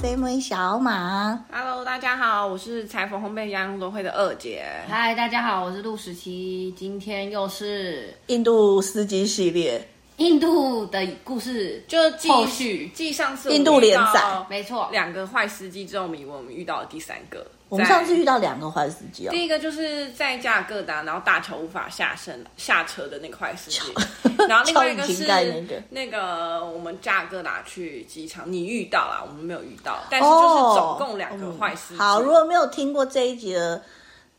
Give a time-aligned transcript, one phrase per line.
[0.00, 4.64] 飞妹小马，Hello，大家好，我是裁缝烘焙家运动会的二姐。
[4.88, 9.84] 嗨，大家好，我是陆十七，今天又是印度司机系列，
[10.18, 12.88] 印度的故事，就继续。
[12.94, 17.44] 继上次印度连载，没错，两个坏司机之后，我们我们遇到了第三个。
[17.68, 19.30] 我们上次遇到两个坏司机哦。
[19.30, 23.80] 第一个就是在加尔各答，然后大桥无法下身下车的那个坏司机。
[24.48, 25.26] 然后另外一个 是
[25.90, 29.98] 那个我们加尔各答去机场，你遇到了，我们没有遇到。
[30.10, 32.00] 但是就是总共两个坏司机。
[32.00, 33.82] 好，如果没有听过这一集的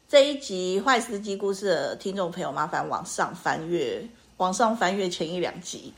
[0.08, 4.04] 这一集坏司机故事的听众朋友，麻烦往上翻阅，
[4.38, 5.94] 往上翻阅前一两集，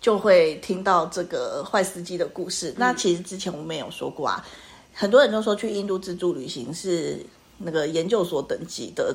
[0.00, 2.70] 就会听到这个坏司机的故事。
[2.70, 4.44] 嗯、那其实之前我们也有说过啊。
[4.94, 7.18] 很多人都说去印度自助旅行是
[7.58, 9.14] 那个研究所等级的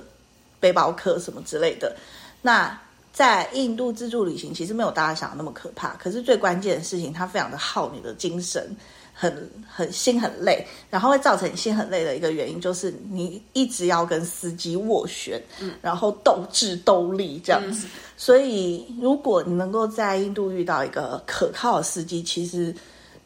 [0.60, 1.96] 背包客什么之类的。
[2.42, 2.78] 那
[3.14, 8.76] 在印度自助旅行其实没有大家想的那么可怕，可是最关键的事情，它非常的耗你的精神，
[9.14, 17.88] 很很心很累，然后会造成你心很累的一个原因就是你一直要跟司机斡旋，嗯，然后斗智斗力这样子。
[17.88, 22.76] 嗯、所以如果你能够在印度遇到一个可靠的司机，其实。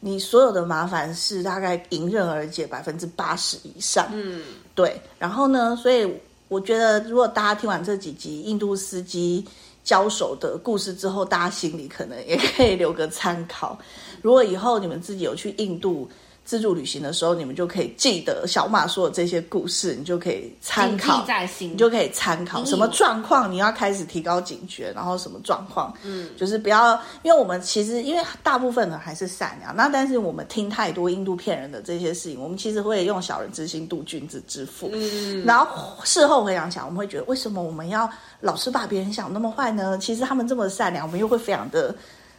[0.06, 4.42] 你所有的麻烦事大概迎刃而解百分之八十以上，嗯，
[4.74, 5.00] 对。
[5.18, 6.06] 然后呢，所以
[6.48, 9.42] 我觉得，如果大家听完这几集印度司机
[9.82, 13.78] 交手的故事之后，大家心里可能也可以留个参考。
[14.20, 16.06] 如果以后你们自己有去印度，
[16.44, 35.66] 自助旅行的时候，你们就可以记得小马说的这些故事，你就可以参考，在心，你就可以参考什么状况你要开始提高警觉，然后什么状况，嗯，就是不要，因为我们其实因为大部分人还是善良，那但是我们听太多印度骗人的这些事情，我们其实会用小人之心度君子之腹，嗯，然后
[36.04, 38.08] 事后回想起来，我们会觉得为什么我们要
[38.40, 39.96] 老是把别人想那么坏呢？
[39.98, 41.94] 其实他们这么善良，我们又会非常的。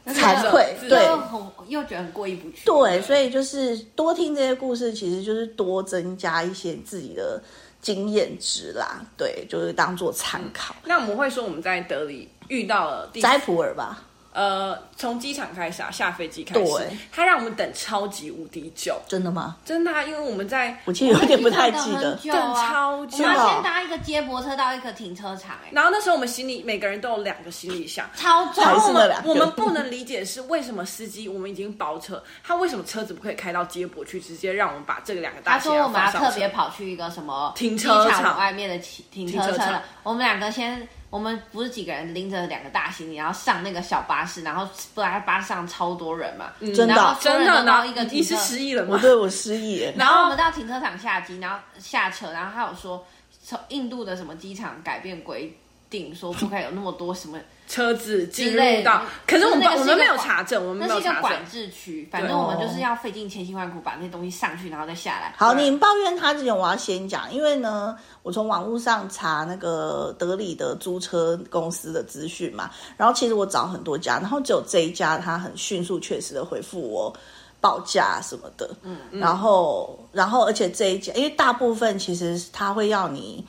[0.07, 1.05] 惭愧，对，
[1.67, 2.65] 又觉得很过意不去。
[2.65, 7.41] 对，所以就是多听这些故事，其实就是多增加一些自己的
[7.81, 9.03] 经验值啦。
[9.17, 10.75] 对，就是当做参考。
[10.85, 14.03] 那我们会说我们在德里遇到了斋普尔吧？
[14.35, 18.99] 呃，从机场开始啊，下飞机开始，对，他让我们等超级无敌久。
[19.07, 19.55] 真的吗？
[19.63, 23.17] 真的啊，因为我们在，我其实有点不太记得，等超久。
[23.19, 28.61] 我们要先搭一个接驳车到一个停车场，哎，然后那时候我们行李每个人都有两个行李箱，超重。
[28.61, 29.29] 还是那两个。
[29.29, 36.17] 我们不能理解是为什么司机我们已经包车，他为什么车子不可以开到接驳去，直接让我们把这个两个大行李箱放上车？
[36.17, 40.85] 他说我们要特别跑去一个什么停车场外面的停停车场，我们两个先。
[41.15, 48.89] 我们不是几个人拎着两个大行李，然后上那个小巴士，然后不然巴士上超多人嘛，嗯、真的真的，然后一个你是失忆了吗？
[48.91, 49.89] 我对我失忆。
[49.95, 53.07] 然后我们到停车场下机，然后下车，然后他有说
[53.41, 55.57] 从印度的什么机场改变规
[55.89, 57.37] 定，说不该有那么多什么。
[57.67, 61.03] 车子进入到，可是我们我们没有查证，我们没有查证。
[61.03, 65.33] 那是一个管制区，反正我们就是要费尽千辛万苦把那些东西上去，然后再下来。
[65.35, 77.11] 好，你抱怨他之前，我要先讲，因为呢，我从网络上查那个德里的租车公司的资讯嘛，然后其实我找很多家，然后只有这一家，他很迅速、确实的回复我
[77.59, 78.69] 报价什么的。
[78.83, 83.43] 嗯，然后，然后，而且这一家，因为大部分其实他会要你。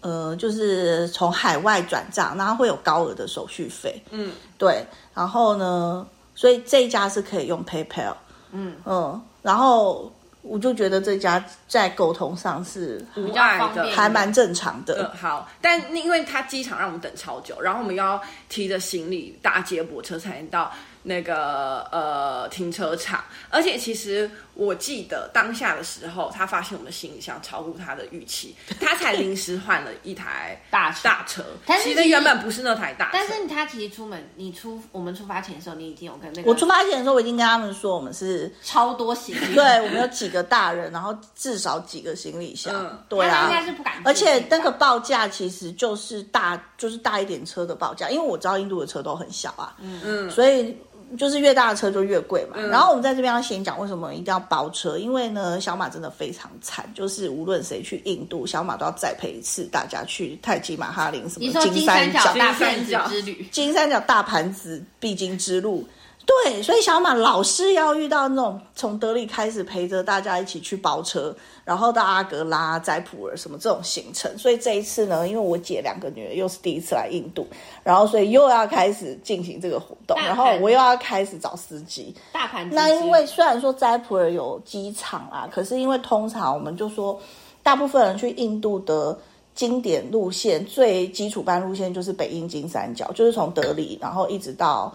[0.00, 4.02] 呃，就是从海外转账，然后会有高额的手续费。
[4.10, 4.84] 嗯，对。
[5.14, 8.14] 然后呢，所以这一家是可以用 PayPal。
[8.52, 10.12] 嗯嗯，然后
[10.42, 15.02] 我就觉得这家在沟通上是比较方便，还蛮正常的。
[15.02, 20.70] 嗯，好，但因为他机场让我们等超久，然后我们要提着行李搭接驳车才能到。
[21.02, 31.42] 那个呃停车场，而且其实我记得当下的时候，他发现我们的行李箱超乎他的预期，他才临时换了一台大大车。
[31.64, 33.10] 但是其实原本不是那台大车。
[33.12, 36.50] 但是他其实出门，你出我们出发前的时候，你已经有跟那个。
[36.50, 39.54] 我出发前的时候，我已经跟他们说，我们是超多行李。
[39.54, 42.74] 对，我们有几个大人，然后至少几个行李箱。
[42.74, 43.94] 嗯、对啊，应该是不敢。
[44.04, 49.74] 而且那个报价其实就是大，就是大一点车的报价，因为我知道印度的车都很小啊。
[49.80, 50.76] 嗯嗯，所以。
[51.18, 65.86] 就是越大的车就越贵嘛，嗯、然后我们在这边要先讲为什么一定要包车，因为呢，小马真的非常惨，就是无论谁去印度，小马都要再陪一次大家去泰姬玛哈林什么金三角大盘子之旅，金三角大盘子必经之路。
[66.26, 71.34] 对，所以小马老是要遇到那种从德里开始陪着大家一起去包车，
[71.64, 74.30] 然后到阿格拉、斋普尔什么这种行程。
[74.38, 77.46] 所以这一次呢，因为我姐两个女儿又是第一次来印度，
[77.82, 82.14] 然后所以又要开始进行这个活动，然后我又要开始找司机。
[82.32, 82.76] 大盘子。
[82.76, 87.20] 那因为虽然说斋普尔有机场啊，可是因为通常我们就说，
[87.62, 89.18] 大部分人去印度的
[89.54, 94.94] 经典路线、最基础班路线就是北印金三角，就是从德里然后一直到。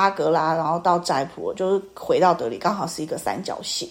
[0.00, 3.88] 阿格拉，然后到斋普，就是回到德里，刚好是一个三角形。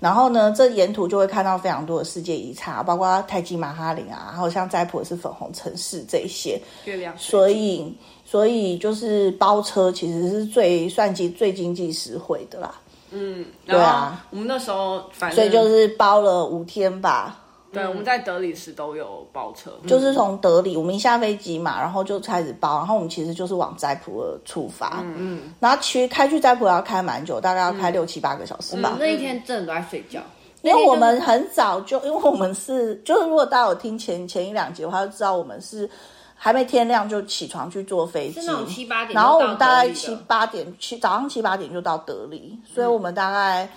[0.00, 6.58] 然后呢，这沿途就会看到非常多的世界遗产，包括泰姬玛哈林啊，还有像斋普是粉红城市这些。
[6.86, 7.14] 月亮。
[7.18, 12.74] 所以，所以就是包车其实是最算计最经济实惠的啦。
[13.10, 17.39] 嗯，对啊，我们那时候反正所以就是包了五天吧。
[17.72, 28.96] 对，我们在德里时都有包车，就是从德里，我们一下飞机嘛，然后就开始包，然后我们其实就是往斋普尔出发，嗯嗯，然后其实开去斋普尔要开蛮久，大概要开六七八个小时吧。
[28.98, 30.20] 那一天真的都在睡觉，
[30.62, 35.88] 因为我们很早就，因为我们是，就是如果大家有听前前一两集的话，就知道我们是
[36.34, 43.68] 还没天亮就起床去坐飞机，七八点，然后我们大概七八点七早上七八点就到德里，所以我们大概。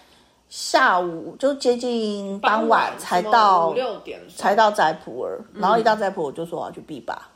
[0.56, 7.28] 下午就接近傍晚才到五六点，才到斋普尔，然后一到斋普尔我就说我要去 B 吧，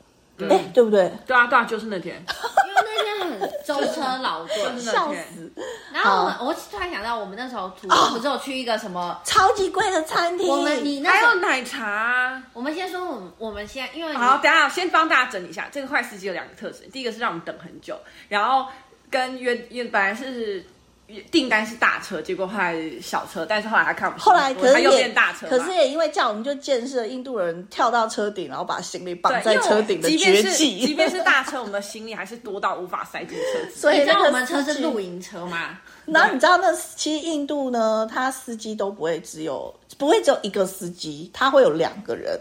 [0.48, 1.12] 哎，对不对？
[1.26, 5.52] 对啊，对啊，就是那天，因为那天很舟车劳顿，笑死。
[5.92, 10.48] 然后我我突然想到，我们那时候途中不是有去一个什么超级贵的餐厅？
[10.48, 12.40] 我们你那还有奶茶。
[12.52, 17.98] 我们先说，我们我们现在因为好，等下先帮大家整理一下，这个坏司机有两个特质，第一个是让我们等很久，
[18.28, 18.70] 然后
[19.10, 20.64] 跟约约本来是。
[21.30, 30.84] 订单是大车，结果后来小车，但是后来他看不后来可是他又变大车，可是也因为这样，我们就见识了印度人跳到车顶，然后把行李绑在车顶的绝技。
[30.84, 33.80] 即便是大车，我们的行李还是多到无法塞进车子。
[33.80, 35.78] 所以那我们车是露营车嘛？
[36.04, 42.38] 然后你知道那其实印度呢，他司机都不会只有不会只有一个司机，他会有两个人。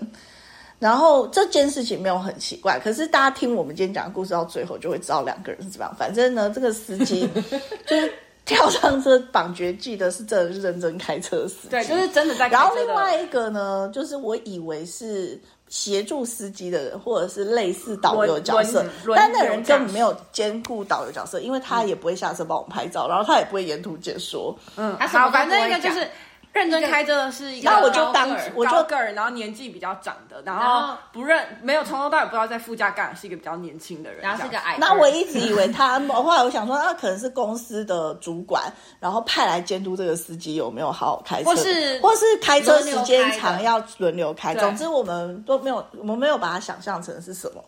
[0.77, 5.95] 然后这件事情没有很奇怪，可是大家听我们今天讲的故事到最后就会知道两个人是怎么样。
[5.97, 7.25] 反正呢，这个司机
[7.87, 8.13] 就是。
[8.47, 12.61] 跳上车绑绝技的是真的是认真开车司机，对，就是真的在开车。
[12.63, 18.83] 然后另外一个呢，就是我以为是协助司机的人，或者是类似导游角色，
[19.15, 24.57] 但那人根本没有兼顾导游角色，因为他也不会下车帮我们拍照，嗯、然后他也不会沿途解说。
[24.77, 26.07] 嗯，好，反正一个就是。
[26.57, 34.75] 认真开车的是一个，那我就当我就个人，然后年纪比较长的，然后不认没有从头到尾不知道在副驾干，是一个比较年轻的人，然后是个矮。
[34.79, 38.63] 那我一直以为他，后来我想说，那可能是公司的主管，
[38.99, 44.55] 然后派来监督这个司机有没有好好开车，或是或是开车时间长要轮流开。
[44.55, 47.63] 总之我们都没有，我们没有把它想象成是什么。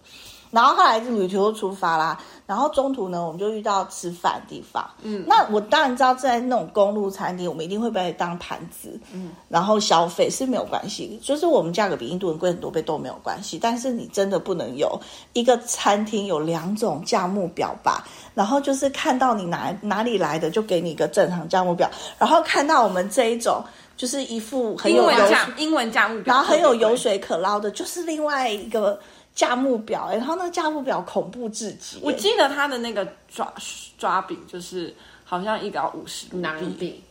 [0.51, 4.89] 然后后来旅途就出发啦，然后中途呢，我们就遇到吃饭的地方。
[5.03, 13.59] 嗯，那我当然知道，在那种公路餐厅，我们一定会被当盘子，嗯，然后消费是没有关系，就是我们价格比印度人贵很多倍都没有关系。
[13.59, 14.99] 但是你真的不能有
[15.33, 18.07] 一个餐厅有两种价目表吧？
[18.33, 21.87] 然后就是看到你哪哪里来的，就给你一个正常价目表，
[22.17, 23.63] 然后看到我们这一种，
[23.95, 28.99] 就是一副很有油水英文价目表，然后很有油水可捞的，就是另外一个。
[29.39, 32.01] 价目表，欸，然后那个价目表恐怖至极，欸。
[32.03, 33.53] 我记得他的那个抓
[33.97, 34.93] 抓饼，就是
[35.23, 37.01] 好像一个要五十南币，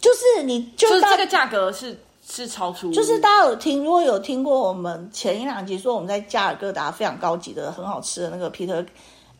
[0.00, 8.86] 就是你就，就是这个价格是是超出，就是大家有听，如果有听过我们前一两集说我们在加尔各答非常高级的很好吃的那个 Peter，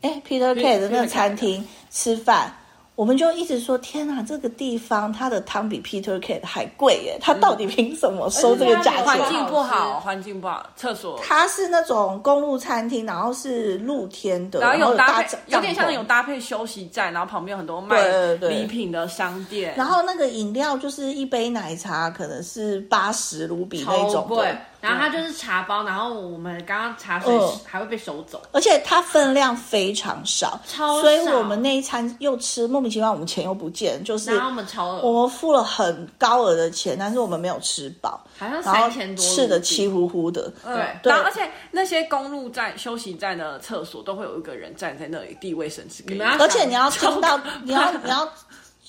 [0.01, 2.53] 哎 Peter K 的那个餐厅吃饭。
[2.99, 7.17] 我们就一直说天哪，这个地方它的汤比 Peter Cat 还贵耶！
[7.21, 9.05] 它到底凭什么收这个价钱？
[9.05, 11.17] 环境不好，环境不好，厕所。
[11.23, 19.73] 它是那种公路餐厅，然后是露天的，然后有搭配，有点像有搭配休息站，然后旁边有很多卖礼品的商店。
[19.77, 24.57] 然后那个饮料就是一杯奶茶，可能是八十卢比那种的。
[24.81, 27.31] 然后它就是茶包，然后我们刚刚茶水
[27.65, 48.27] 还会被收走，而且它分量非常少，超少，所以我们那一餐又吃莫名其妙，我们钱又不见，就是然后我们超饿，我们付了很高额的钱，但是我们没有吃饱，好像三千多，吃的气呼呼的，对，对，然后而且那些公路站休息站的厕所都会有一个人站在那里递卫生纸给你，而且你要听到，你要你要，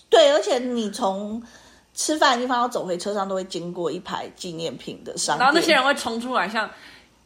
[0.09, 1.43] 对，而且你从。
[1.95, 6.69] 吃饭的地方我走回车上，都会经过一排纪念品的商店，然后那些人会冲出来，像。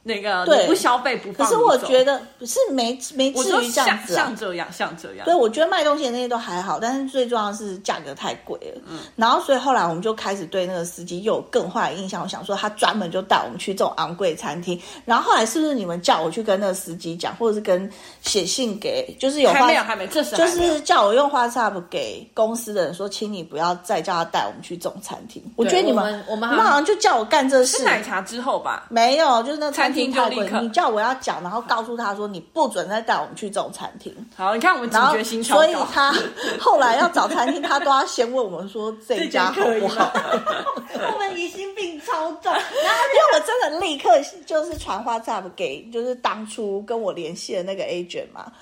[0.06, 5.25] 那个对不消费不放，可是我觉得不是没没至于这样子，像这样像这样。
[5.25, 8.82] 对，我觉得卖东西的那些都还好，但是最重要的是价格太贵了。
[8.87, 12.23] 嗯，然后所以后来我们就开始对那个司机又有更坏的印象。
[12.23, 14.78] 我想说他专门就带我们去这种昂贵餐厅。
[15.06, 25.42] 然后后来是不是你们叫我去跟那个司机讲，或者是跟写信给，就是有还没有还没，这是就是叫我用 WhatsApp 给公司的人说，请你不要再叫他带我们去这种餐厅。
[25.56, 27.78] 我觉得你们我们你们好像就叫我干这事。
[27.78, 28.87] 是奶茶之后吧？
[28.90, 30.12] 没有，就是那餐立
[30.48, 34.14] 刻，你叫我要讲，然后告诉他说，你不准再带我们去这种餐厅。
[34.36, 35.62] 好，你看我们警觉心超高。
[35.62, 36.14] 所以他
[36.60, 40.12] 后来要找餐厅，他都要先问我们说这一家好不好。
[41.12, 44.10] 我们疑心病超重，然后因为我真的立刻
[44.46, 48.52] 就是传 WhatsApp 给就是当初跟我联系的那个 agent 嘛，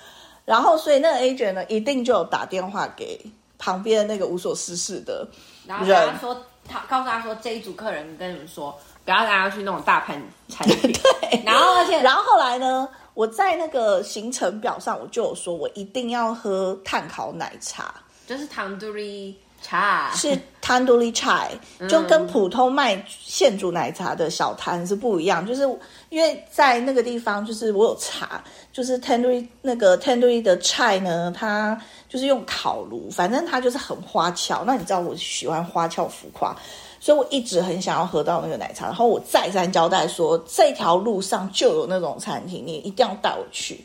[0.45, 3.21] 然后所以那个 agent 呢一定就有打电话给
[3.59, 5.27] 旁边的那个无所事事的
[5.67, 5.85] 然后
[6.21, 6.37] 说，
[6.69, 10.93] 他告诉他说，这一组客人跟你们说，不要带他去那种大盘餐厅。
[10.93, 17.95] 对，然后而且，然后后来呢，我在那个行程表上我就有说，我一定要喝炭烤奶茶，
[18.27, 21.49] 就是 Tandoori chai，是 Tandoori chai，
[21.89, 25.63] 就跟普通卖现煮奶茶的小摊是不一样，就是
[26.11, 28.43] 因为在那个地方，就是我有查，
[28.73, 31.81] 就是 Tandoori 那个 Tandoori 的 chai 呢，它。
[32.13, 34.65] 就是用烤炉，反正它就是很花俏。
[34.67, 36.55] 那你知道我喜欢花俏浮夸，
[37.03, 38.87] 所以我一直很想要喝到那个奶茶。
[38.87, 43.85] 然后我再三交代说，这条路上就有那种餐厅，你一定要带我去。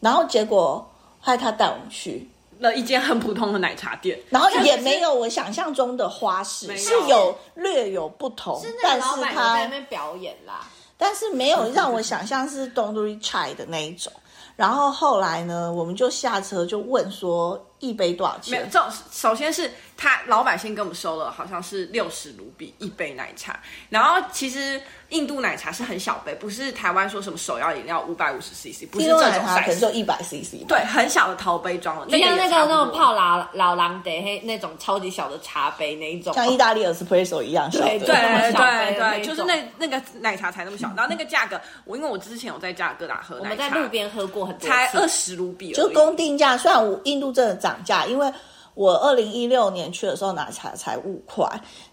[0.00, 0.76] 然后结果
[1.20, 2.26] 后来他带我们去
[2.58, 10.66] 了一间很普通的奶茶店，然后也没有我想象中的花式，是有 略有不同，是但是他在那边表演啦，
[10.96, 14.10] 但是没有让我想象是 Tandoori chai 的那一种。
[14.56, 18.58] 然后后来呢，我们就下车就问说一杯多少钱？
[18.58, 23.60] 没有，这首先是他老板先跟我们收了，好像是六十卢比一杯奶茶。
[23.90, 24.80] 然后其实
[25.10, 30.66] 印度奶茶是很小杯，不是台湾说什么手摇饮料五百五十 CC，不是这种 size，可能就一百 CC。
[30.66, 37.86] 对，很小的陶杯装的，就像那个那种泡老老狼的嘿那种超级小的茶杯那一种，像意大利 espresso 一样小的。
[37.86, 38.06] 对对
[38.52, 40.88] 对对，就是那那个奶茶才那么小。
[40.96, 44.50] 然后那个价格，我因为我之前有在加尔各答喝奶茶，我们在路边喝过。
[44.60, 46.56] 才二十卢比，就公定价。
[46.56, 48.32] 虽然我印度真的涨价，因为
[48.74, 51.46] 我二零一六年去的时候奶茶才五块，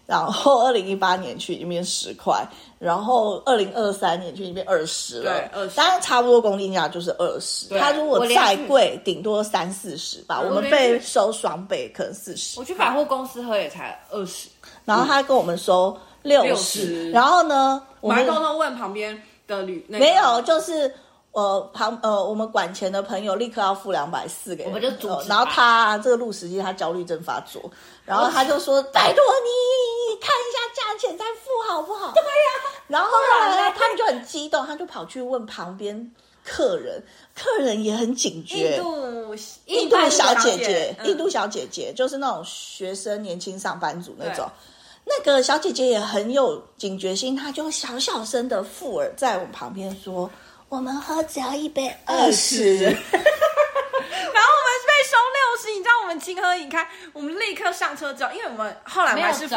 [0.06, 2.46] 然后二零一八年去已经变十块，
[2.78, 5.32] 然后二零二三年去已经变二十了。
[5.32, 5.76] 对，二十。
[5.76, 7.68] 当然差不多公定价就是二十。
[7.78, 10.40] 它如果再贵，顶多三四十吧。
[10.40, 12.58] 我们被收双倍，可能四十。
[12.58, 14.48] 我去百货公司喝也才二十，
[14.84, 17.10] 然后他跟我们收六十。
[17.10, 20.94] 然后呢，我们偷偷问旁边的旅，没有，就是。
[21.38, 25.28] 呃，旁呃，我们管钱的朋友立刻要付两百四给我们，就阻止。
[25.28, 27.62] 然后他这个路司机他焦虑症发作，
[28.04, 32.82] 然后他就说：“拜托你看一下价钱再付好不好？”对呀。
[32.88, 36.10] 然后后来他们就很激动，他就跑去问旁边
[36.42, 37.00] 客人，
[37.36, 38.74] 客人也很警觉。
[38.74, 39.34] 印度
[39.66, 44.44] 印度小姐姐，印度小姐姐就是那种学生年轻上班族那种，
[45.04, 50.28] 那个小姐姐也很有警觉心，她就小小声的附耳在我们旁边说。
[50.68, 53.32] 我们喝只要一杯二十， 然后我们
[54.86, 55.70] 被收六十。
[55.74, 56.86] 你知道我们情何以堪？
[57.14, 59.56] 我们立刻上车之后，因为我们后来我还是付，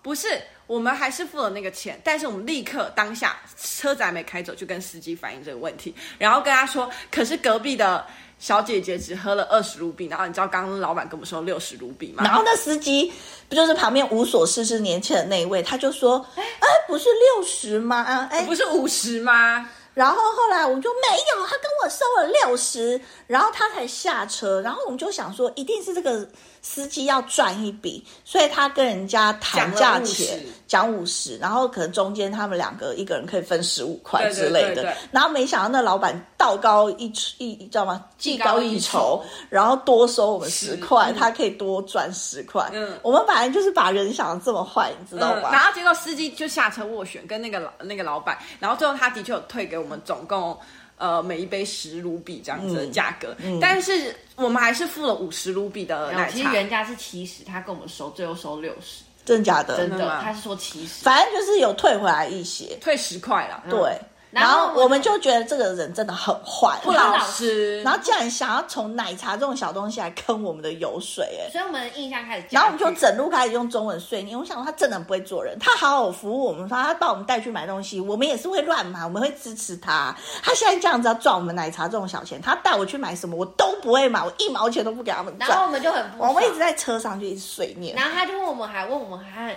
[0.00, 8.06] 不是我们还是付了那个钱，但是我们立刻当下车子还没开走，就跟司机反映这个问题，然后跟他说，可是隔壁的
[8.38, 12.22] 小姐姐只喝了二十卢比，然后你知道刚刚老板跟我们说六十卢比吗？
[12.24, 13.12] 然后那司机
[13.48, 16.42] 不就是旁边无所事事年轻的那一位，他就说，哎，
[16.86, 18.28] 不是六十吗？
[18.30, 19.68] 哎，不是五十吗？
[19.98, 26.28] 然后后来我们就没有，他跟我收了六十，然后他才下车，然后我们就想说，一定是这个。
[26.70, 34.74] 司机要赚一笔，所以他跟人家谈价钱，讲五十，然后可能中间他们两个一个人可以分十五块之类的。
[34.74, 38.04] 对对对对，然后没想到那老板道高一一，你知道吗？
[38.18, 42.68] 技高一筹，然后多收我们十块，他可以多赚十块。
[42.74, 45.48] 嗯，我们本来就是把人想的这么坏，你知道吧？
[45.48, 50.54] 嗯、然后结果司机就下车斡旋，跟那个老那个老板，然后最后他的确有退给我们总共。
[50.98, 56.32] 呃，每一杯十卢比这样子的价格，嗯嗯、但是我们还是付了五十卢比的奶茶。
[56.32, 59.76] 其实原价是七十，他跟我们收，最后收六十，真的假的？
[59.76, 63.64] 真的，他是说七十，反正就是有退回来一些，退十块了。
[63.70, 63.98] 对。
[64.30, 67.82] 嗯然后我们就觉得这个人真的很坏，不老实。
[67.82, 72.46] 然后竟然想要从奶茶这种小东西来坑我们的油水，哎，所以我们的印象开始。
[72.50, 74.38] 然后我们就整路开始用中文碎念。
[74.38, 80.14] 我想说他真的很不会做人，他好好服务我们，说他把我们带去买东西，我们也是会乱买，我们会支持他。
[80.42, 85.48] 他现在这样子要赚我们奶茶这种小钱，他带我去买什么我都不会买，我一毛钱都不给他们赚。
[85.48, 87.96] 然后我们就很不爽，我们一直在车上就一直碎念。
[87.96, 89.56] 然后他就问我们，还问我们还。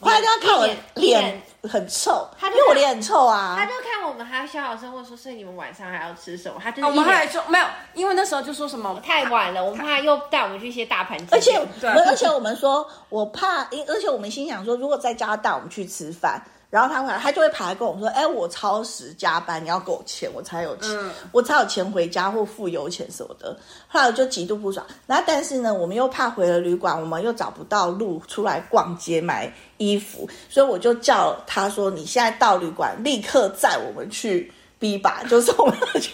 [0.00, 3.56] 后来就要看我脸很臭，他就因为我脸很臭啊。
[3.58, 11.26] 他就看我们，还小小声问说：“所以你们晚上还要吃什么？”他就我们后来说没有，因为那时候就说什么太晚了，我们怕又带我们去一些大盘鸡。
[11.32, 16.42] 而且，而且我们说，我怕，而且我们心想说，如果在家带我们去吃饭。
[16.76, 23.56] 然后他回来，他就会跑来跟我们说：“哎，我超时加班，你要给我钱，我才有钱，嗯、我才有钱回家或付油钱什么的。”
[23.88, 24.86] 后来我就极度不爽。
[25.06, 36.12] 然后但是呢，我们又怕回了旅馆，我们又找不到路出来逛街买衣服，所以我就叫他说：“你现在到旅馆，立刻载我们去 B 吧，就是我们要去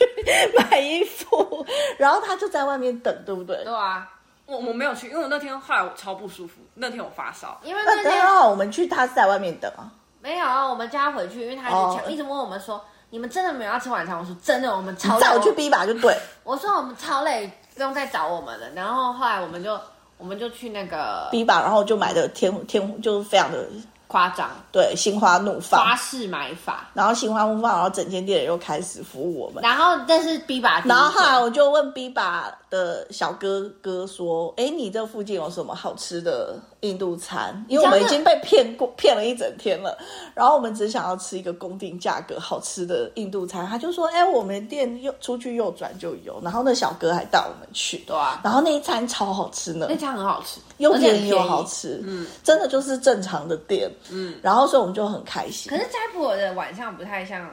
[0.56, 1.66] 买衣服。”
[1.98, 3.64] 然后他就在外面等，对不对？
[3.64, 4.08] 对啊，
[4.46, 9.90] 我我没有去，因为我那天后来我超不舒服，那天我发烧，因为那天那好我们去，他是在外面等啊。
[10.22, 12.08] 没有啊，我们叫他回去，因为他一直抢，oh.
[12.08, 16.16] 一直问我们说：“你们真的没有要吃晚餐？”我说：“真的，我们超累。”再我去逼吧，就对。
[16.44, 19.78] 我说：“我们超累，不用再找我们了。”然后后来我们就。
[20.18, 23.66] 我们就去那个 B 吧，然后就买的天天就是非常的。
[24.06, 37.62] 夸张，对，心花怒放，花式买法，然后心花怒放，然后整间店又开始服务我们，然后但是 B 吧，然后后来我就问 B 吧的小哥哥说：“哎，你这附近有什么好吃的印度餐？
[37.68, 39.94] 因为我们已经被骗过骗了一整天了，
[40.34, 53.92] 然后我们只想要吃一个公定价格好吃的印度餐。”他就说：“哎，我们店右出去右转就有。”然后那小哥还带我们去，对啊，然后那一餐超好吃呢，那餐很好吃，又便宜又好吃，嗯，真的就是正常的店。
[54.10, 55.68] 嗯，然后所以我们就很开心。
[55.70, 57.46] 可是斋普尔的晚上不太像，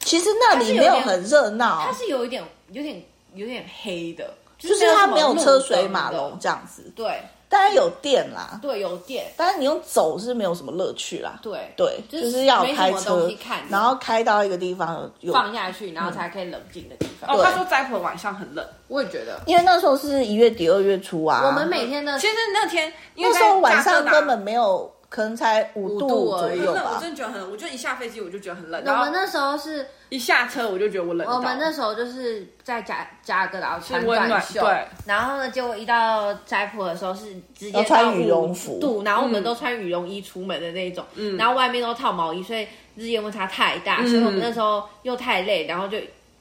[0.00, 3.00] 其实那里没有很热闹，它是有一点、有点、
[3.34, 6.92] 有点黑的，就是它没有车水马龙这样子。
[6.94, 11.38] 对，当然有电啦，对，有电，但是你用走是没有什么乐趣啦。
[11.42, 13.30] 对对，就是要开车，
[13.68, 17.34] 然后开到一个地方有放下去，然后才可以冷静的地方。
[17.34, 21.42] 哦，他说斋普尔晚上很冷，我也觉得，因为那时候是一月底二月初啊。
[21.46, 24.92] 我们每天的，其实那天那时候晚上根本没有。
[25.12, 26.92] 可能才五度左右吧。
[26.94, 28.82] 我真的觉得很，我就一下飞机我就觉得很冷。
[28.86, 31.28] 我们那时候是一下车我就觉得我冷。
[31.28, 34.86] 我们那时候就是在加加格达穿短袖，对。
[35.04, 41.36] 然后呢，结果一到斋普尔的时候是直接穿羽绒服，度，然后我们都穿羽绒衣出门的那种，嗯。
[41.36, 42.66] 然后外面都套毛衣，所以
[42.96, 45.98] 日夜温差太大，所以我们那时候又太累，然后就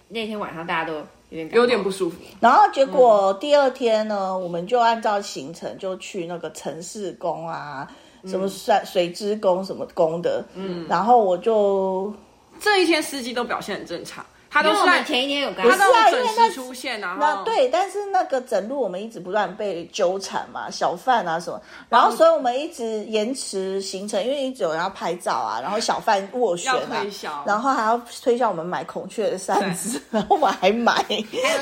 [0.07, 2.15] 那天晚上大家都有点有点不舒服。
[2.39, 7.85] 然后结果第二天呢，我们就按照行程就去那个城市宫啊。
[8.25, 12.13] 什么水水之宫什么宫的，嗯，然后我就
[12.59, 14.25] 这一天司机都表现很正常。
[14.51, 30.93] 他都是前一天有，不是啊，因为那出现，然后对，但是那个整路我们一直不断被纠缠嘛，小贩啊什么，然后所以我们一直延迟行程，因为一直有人要拍照啊，然后小贩斡旋啊，然后还要推销我们买孔雀的扇子，然后我们还买，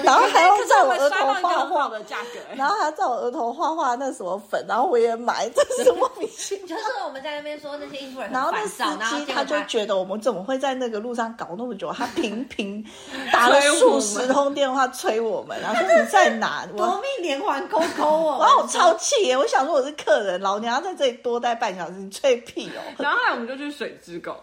[0.04, 6.68] 然后还要在我额头画画的价格，然后还要在我额头画画那什么粉，然后我也买，这是莫名其妙。
[6.68, 8.84] 就是我们在那边说那些印度人，然后那司
[9.16, 12.44] 机他就觉得我们怎么会在那个路上搞那么久，他频
[12.84, 12.92] 频。
[13.32, 16.66] 打了数十通电话催我们，然后说你在哪？
[16.76, 18.38] 夺命连环 call call 哦！
[18.42, 19.38] 哇，我超气耶！
[19.38, 22.82] 我想说我是客人，老娘要在这里多待半小时，你吹屁哦！
[22.98, 24.36] 然后后来我们就去水之宫，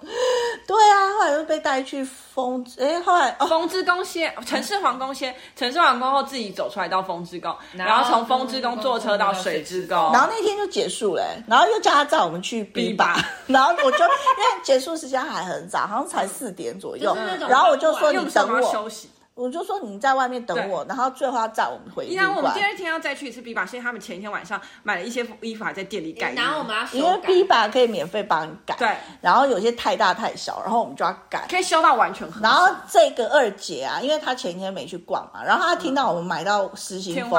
[0.66, 17.16] 对啊，后来又被带去风之，哎，后来风之宫先，城市皇宫先，城市皇宫后自己走出来到风之宫，然后从风之宫坐车到水之宫，然后那天就结束了，然后又叫他载我们去 B 吧，然后我就因为结束时间还很早，好像才四点左右，
[17.49, 18.73] 然后我就说你等我。
[18.73, 22.09] 休息，我就说你在外面等我，然后最后要载我们回。
[22.14, 26.33] 然后我们第二天要再去一次 B 吧，所以他们前一天晚上买了一些衣服，还在店里改。
[26.33, 28.88] 然后我们要因为 B 吧可以免费帮你改，对。
[29.20, 32.27] 然后有些太大太小，然后我们就要改，可以修到完全。
[32.40, 37.38] 然后这个二姐啊，因为她前一天没去逛嘛，然后她听到我们买到实心疯，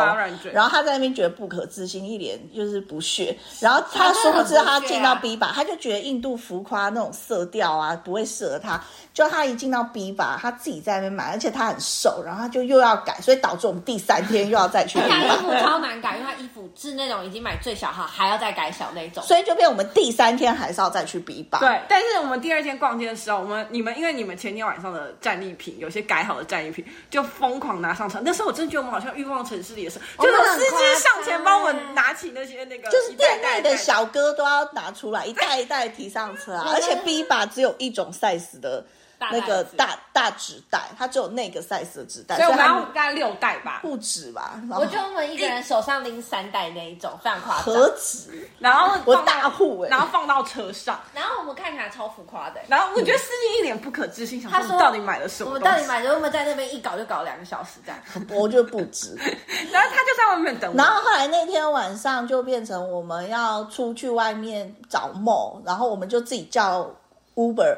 [0.53, 3.35] 然后她在那边觉得不可置信，一脸就是不屑。
[3.59, 8.79] 然后她殊不知她进到 B 吧，她就觉得印度浮夸那种色调啊不会适合她。
[9.15, 14.99] 就她一进到 B 吧，她自己在那边买，而且她很瘦，然后他就又要改，所以导致我们第三天又要再去。
[15.07, 21.59] 她衣服超难改，因为他衣服是那种已经买最小号，还要再改小那种，所以就变我们第三天还是要再去 B 吧。
[21.59, 28.19] 对，但是我们第二天逛街的时候，我们你们因为你们前天晚上的战利品，有些改好的战利品就疯狂拿上车。
[28.23, 38.83] 那时候我真的觉得我们好像欲望城市里的时候，就是司机上前帮我们拿起那些那个，就是店内的小哥都要拿出来一袋一袋提上车啊， 而且 B 吧只有一种 size 的。
[39.19, 44.61] 那个大大纸袋，它只有那个 size 的纸袋，所以我们要大概六袋吧，不止吧？
[44.69, 47.63] 我就我们一个人手上拎三袋那一种，非常夸张。
[47.63, 48.49] 何止？
[48.59, 52.61] 然后我大户哎，然后放到车上，然后我们看起来超浮夸的。
[52.67, 55.49] 然后我觉得司机一脸不可置信，想说你到底买了什么？
[55.49, 56.13] 我们到底买了？
[56.13, 57.99] 我们在那边一搞就搞两个小时这样，
[58.39, 59.15] 我觉得不止。
[59.71, 60.77] 然后他就在外面等我。
[60.77, 66.89] 然后后来那天晚上就变成我们要出去外面找 mall，然后我们就自己叫
[67.35, 67.77] Uber。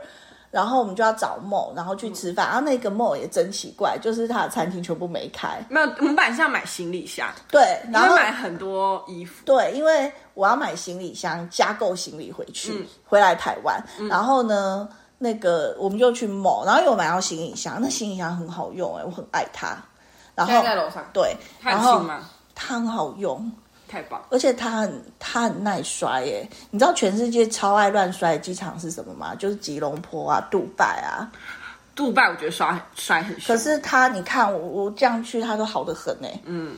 [0.51, 2.47] 然后我们就要找 mall，然后去吃饭。
[2.47, 5.63] 嗯、然后那个 mall 也真奇怪，就是他的餐厅全部没开。
[5.69, 9.45] 没有，我们本来是要买行李箱，对，然后买很多衣服。
[9.45, 13.79] 对，因为我要买行李箱，加购行李回去，嗯、回来台湾。
[13.99, 17.77] 嗯、然后呢，那个我们就去 mall，然后又买到行李箱。
[17.79, 19.77] 那行李箱很好用哎、欸，我很爱它。
[20.35, 22.03] 然后在楼上，对，然后
[22.55, 23.51] 它很好用。
[23.89, 24.23] 太棒！
[24.29, 29.33] 而且他很他很耐摔耶，你知道全世界超爱乱摔的机场是什么吗？
[29.35, 31.27] 就是吉隆坡啊，杜拜啊。
[31.95, 33.53] 杜拜我觉得摔摔很凶。
[33.53, 36.29] 可是他，你看我我这样去，他都好的很呢。
[36.45, 36.77] 嗯，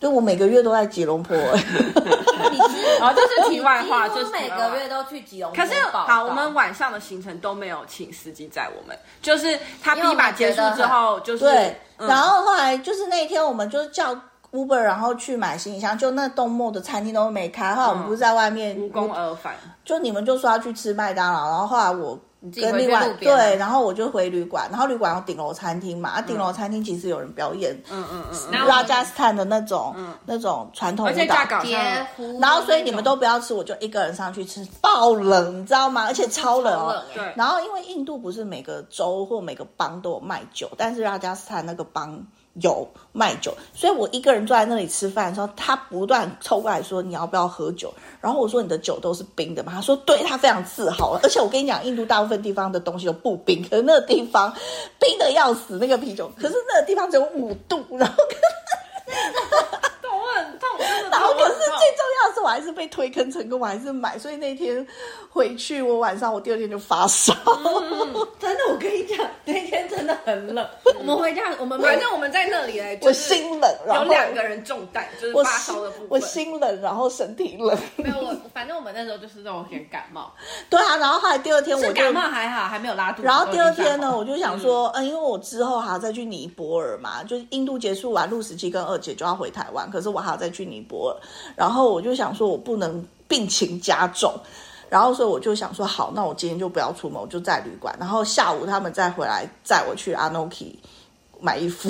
[0.00, 1.36] 对我每个月都在吉隆坡。
[1.36, 5.62] 然后这是题外话， 就是每个月都去吉隆坡。
[5.62, 11.76] 可是好，我们晚上的行程都没有请司机载我们，就是他 B 把结束之后，就是对。
[11.98, 14.18] 然后后来就是那一天，我们就是叫。
[14.56, 19.54] Uber，然后去买行李箱，就那冬末的餐厅都没开，后来我们不是在外面无功而返。
[19.84, 22.18] 就你们就说要去吃麦当劳，然后后来我。
[22.54, 31.34] 跟另外啊对，然后我就回旅馆，然后旅馆有顶楼餐厅嘛，啊，顶楼餐厅其实有人表演，嗯嗯嗯，拉加斯坦的那种，嗯，那种传统舞蹈，
[32.38, 36.04] 然后所以你们都不要吃，我就一个人上去吃，爆冷，你知道吗？
[36.06, 37.24] 而且超冷哦，对。
[37.34, 42.24] 然后因为印度不是每个州或每个邦都有卖酒，但是拉加斯坦那个邦。
[42.60, 54.52] 有卖酒，所以我一个人坐在那里吃饭的时候，他不断凑过来说：“你要不要喝酒？”然后我说：“你的酒都是冰的吗？”他说：“对。”他非常自豪，而且我跟你讲，印度大部分地方的东西都不冰，可是那个地方
[54.98, 58.14] 冰的要死，那个啤酒，可是那个地方只有五度，然后。
[61.10, 64.86] 然后可是最重要的是，我还是被推坑成功，我还是买，所以那天
[65.30, 67.34] 回去，我晚上我第二天就发烧。
[67.46, 70.66] 嗯、真的，我跟你讲， 那天真的很冷。
[70.98, 76.06] 我们回家，我们反正我们在那里哎，我心冷，然后有两个人中弹，就是发烧的部分。
[76.10, 77.76] 我心冷，然后身体冷。
[77.96, 80.32] 没有我，反正我们那时候就是那种有点感冒。
[80.70, 83.26] 对啊，然后后来第二天我就感冒还好，还没有拉肚子。
[83.26, 91.16] 然后第二天呢，我就想说，嗯，因为我之后还要再去尼泊尔嘛，就是印度结束完路十七跟二姐就要回台湾，可是我他再去尼泊尔，
[91.54, 94.34] 然后我就想说，我不能病情加重，
[94.88, 100.78] 然后所以我就想说，好，那我今天就不要出门，我就在旅馆，然后下午他们再回来载我去阿诺基。
[101.40, 101.88] 买衣服。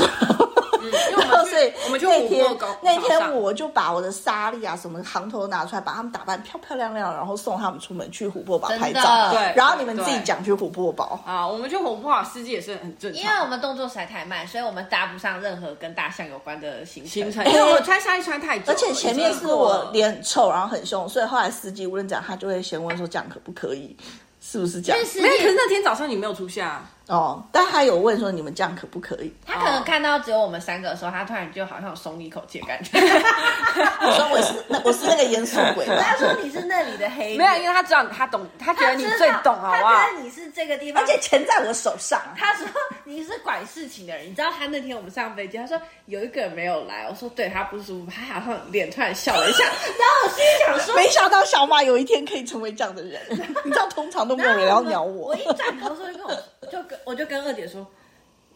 [1.18, 2.46] 然后所以我们就那天
[2.80, 9.32] 那天我就把我的纱丽啊什么行头拿出来，把他们打扮漂漂亮亮，然后送他们出门去琥珀堡拍照。
[9.32, 17.44] 对，然后你们自己讲去琥珀堡啊，我们去琥珀堡司机也是很正常，因为我们动作实在太慢，所以我们搭不上任何跟大象有关的行程。
[17.46, 23.96] 因为我穿纱丽穿太久，而且前面是我脸很臭，然后很凶，所以后来司机无论怎样，他就会先问说这样可不可以，
[24.40, 25.04] 是不是这样？
[25.16, 26.88] 没有，可是那天早上你没有出现啊。
[27.09, 29.33] 哦，但他有问说你们这样可不可以？
[29.47, 32.99] 他可能看到只有我们三个的时候，他突然就好像有松一口气的感觉。
[32.99, 37.37] 我说我是那我是那个严肃鬼，他说你是那里的黑。
[37.37, 39.95] 没有，因为他知道他懂，他觉得你最懂，好不好？
[39.95, 42.21] 他觉得你是这个地方，而且钱在我手上。
[42.37, 42.66] 他说
[43.05, 53.21] 你是管事情的人，你知道他那天我们上飞机，他说有一个人没有来，我说对他不舒服，他好像脸突然笑了一下， 然后我心里想说，没想到小马有一天可以成为这样的人。
[53.64, 55.29] 你知道通常都没有人要鸟我。
[55.29, 57.87] 我一转头说就跟我就跟我就跟二姐说。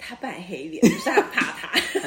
[0.02, 1.68] 他扮黑脸，就是很怕他。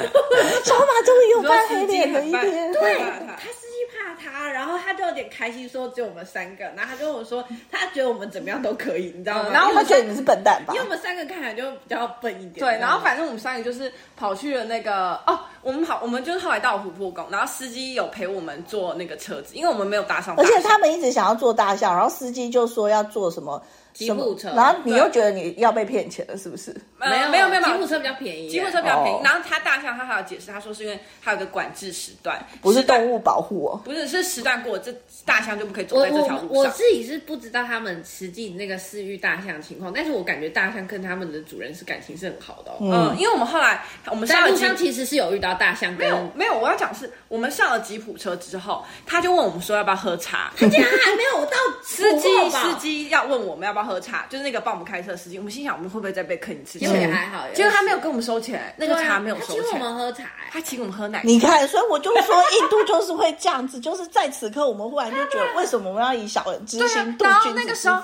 [0.64, 2.72] 小马终于有扮黑脸的一天。
[2.72, 6.64] 对，他司机怕他，然后他就有点开心，说只有我们三个。
[6.64, 9.50] 然后他跟我说，他觉得我们怎么样都可以，你知道吗？
[9.52, 10.74] 然后他觉得你们是笨蛋吧？
[10.74, 12.66] 因为我们三个看起来就比较笨一点。
[12.66, 20.34] 对，然后反正我们三个就是跑去了那个哦，我们跑，我们就是后来到了琥珀宫，然后司机有陪我们坐那个车子，因为我们没有搭上。
[20.36, 23.64] 而且他们一直想要坐大象，然后司机就说要坐什么。
[23.94, 26.74] 吉普车，然后你又觉得你要被骗钱了，是不是？
[26.98, 29.20] 没有没有没有，吉普车比较便宜，吉普车比较便宜。
[29.22, 34.92] 然后他大象他还有解释，他说是因为他有个管制时段，不是动物保护哦，不是是时段过，这
[35.24, 36.48] 大象就不可以走在这条路上。
[36.48, 42.72] 我自己是不知道他们实际那个饲育大象情况，但是我感觉大象跟他们的主人是感情是很好的。
[42.80, 46.58] 嗯，因为我们后来我们上路上其实是有遇到大象，没有没有。
[46.58, 54.64] 我要讲是我们上了吉普车之后，他就问我们说要不要喝茶，他竟然还没有到司机司机要问我们要不要喝茶，就是那个。
[54.64, 56.78] 帮我们开车的司机，我们心想我们会不会再被坑一次？
[56.78, 59.56] 其实也还好，结果他没有跟我们收钱，那个茶没有收钱。
[59.56, 61.24] 他请我们喝茶，他请我们喝奶茶。
[61.26, 67.26] 你看，所以我就说印度就是会这样子， 就是在此刻我们忽然就觉得，为什么我们要以小人之心度君子之腹？
[67.26, 67.96] 然后那个时候，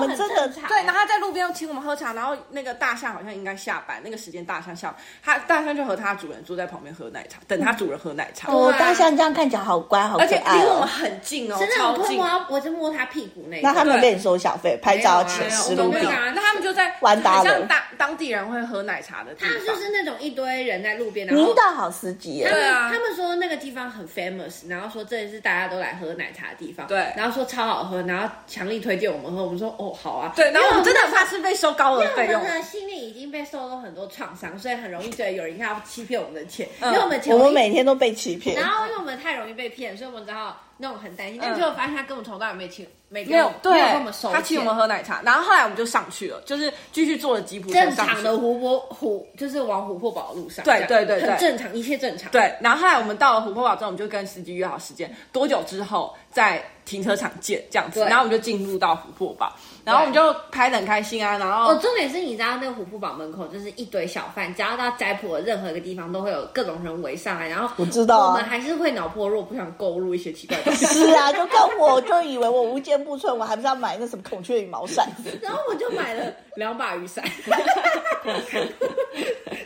[0.00, 8.52] 我们真的对，然后他在路边又请我们喝茶，然后那个大象好像应该下班，那个时间大象下，他大象就和他主人坐在旁边喝奶茶，等他主人喝奶茶。
[8.52, 12.20] 哦，大象这样看起来好乖，好可爱，而且离我们很近哦，超近。
[12.48, 13.60] 我就摸他屁股那。
[13.62, 15.98] 那他们被你收小费，拍照钱十卢比。
[16.00, 16.68] 那他们就。
[16.78, 40.62] 在玩大像当当地人会喝奶茶的地方，他就是那种一堆人在路边，然后领导好司机，对啊，他们说那个地方很 famous，然后说这里是大家都来喝奶茶的地方，对，然后说超好喝，然后强力推荐我们喝，我们说哦好啊，对，然后我们真的怕是被收高额费用，我们的心里已经被受了很多创伤，所以很容易觉得有人要欺骗我们的钱，因为我们我们每天都被欺骗，然后因为我们太容易被骗，所以我们只好。
[40.78, 52.30] 那种很担心，但最后发现他根本从来没请，没没有对，跟我们收钱，他请我们喝奶茶，然后后来我们就上去了，就是继续坐了吉普车正常的湖泊湖，就是往琥珀堡的路上，对对对对，很正常，一切正常。
[52.30, 59.52] 对，然后后来我们到了琥珀堡之后，我们就跟司机约好时间，多久之后在停车场见这样子，然后我们就进入到琥珀堡。
[59.88, 70.84] 然后我们就拍的很开心啊，然后哦，重点是你知道那个琥珀堡门口就是一堆小贩，只要到斋普的任何一个地方都会有各种人围上来，然后我知道、啊，我们还是会脑破弱，不想购入一些奇怪的东西。
[70.92, 75.08] 是啊，就跟我就以为我无坚不摧，我还不是要买那什么孔雀羽毛扇，
[75.40, 76.22] 然后我就买了
[76.56, 77.24] 两把雨伞，
[78.26, 78.68] 是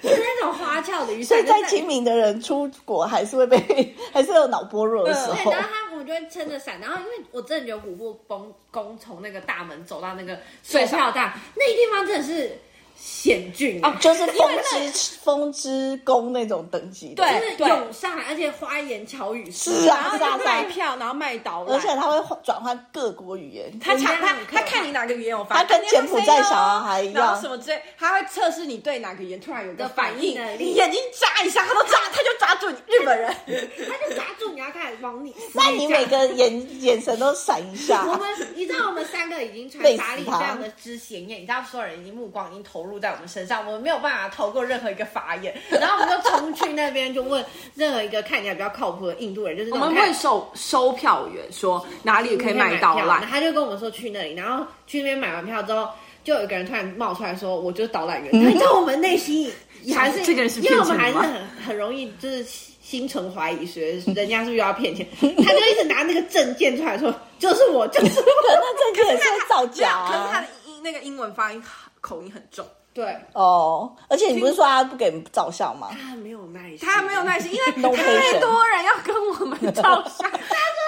[0.02, 5.50] 那种花俏的雨伞，所以在清明的人出国还是会被，还是有脑波弱的时候。
[5.50, 12.58] 对，然后他我们就会撑着伞，然后因为我真的觉得虎步宫宫从那个大门走到那个水票站，那个地方真的是。
[12.94, 38.04] 险峻啊，就是风之风之宫那种等级的，对，就是涌上来，而且花言巧语是啊，然后卖票，然后卖导览，而且他会转换各国语言，他他他他看你哪个语言，有反应他跟柬埔寨小孩一样，什么之类，他会测试你对哪个语言突然有个反应，你眼睛眨一下，他都眨，他就抓住你日本人，他就抓住你 要开始帮你，那你每个眼眼神都闪一下。
[38.06, 43.64] 我们你知道我们三个已经穿纱丽非常的之显眼，你知道所有人已经目光已经投入在我们身上。
[43.64, 55.88] 我们没有办法透过任何一个法眼， 然后我们就冲去那边，就问任何一个看起来比较靠谱的印度人，就是我们问售售票员说哪里可以买导览，他就跟我们说去那里，然后去那边买完票之后，
[56.24, 58.30] 就有一个人突然冒出来说，我就是导览员。
[58.32, 59.50] 你知道我们内心
[59.94, 62.44] 还是这个人是因为我们还是很很容易就是
[62.82, 65.06] 心存怀疑，觉得人家是不是又要骗钱？
[65.20, 68.26] 他就一直拿那个证件出来说，就是我，就是我。
[68.48, 71.62] 那证件也是造假啊， 可是他的英那个英文发音
[72.02, 72.66] 口音很重。
[72.94, 75.88] 对哦，而且你不是说他不给照相吗？
[75.98, 80.28] 他没有耐心，他没有耐心，因为 太多人要跟我们照相。
[80.30, 80.78] 他说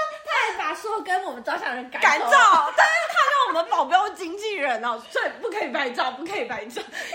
[0.72, 6.80] 说跟我们照相的人赶赶走，但是看到我们保镖经纪人哦，所以不可以拍照，不可以拍照。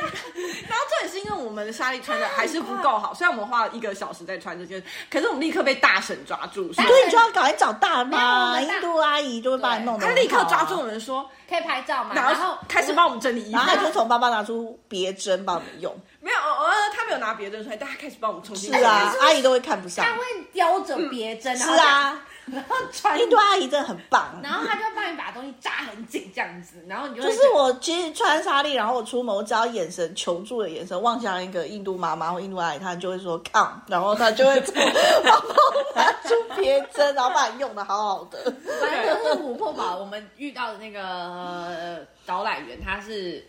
[0.67, 10.05] 然后这也是因为我们的纱丽穿的还是不够好， 虽然我们花了一个小时在穿这件，可是我们立刻被大婶抓住，所以你就要赶快找大妈，印度阿姨就会帮你弄的。
[10.05, 11.29] 他立刻抓住我们说。
[11.49, 12.12] 可以拍照吗？
[12.13, 15.99] 然后开始帮我们整理衣服，然后他就从包包拿出别针帮我们用。
[16.19, 18.71] 没有，呃，他没有拿别针出来，但他开始帮我们重新。
[18.71, 20.05] 是啊，阿姨都会看不上。
[20.05, 20.21] 他会
[20.53, 23.19] 叼着别针，是啊，然 后穿。
[23.19, 35.55] 印度阿姨真的很棒，然后她就帮你把东西扎很紧，这样子，然后你就就是我其实穿纱丽，然后我出门，我只要眼神求助的眼神望向一个印度妈妈或印度阿姨，她就会说 come， 然后她就会从包包
[35.95, 38.53] 拿出别针，然后把你用的好好的。
[38.79, 40.99] 反正就是琥珀堡，我们遇到的那个。
[40.99, 43.43] 呃导览员他是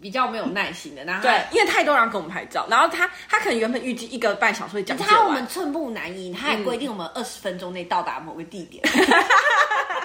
[0.00, 8.82] 比较没有耐心的，然后对，因为太多人跟我们拍照，然后他他可能原本预计一个半小时会讲，他我们寸步难移，他还规定我们二十分钟内到达某个地点，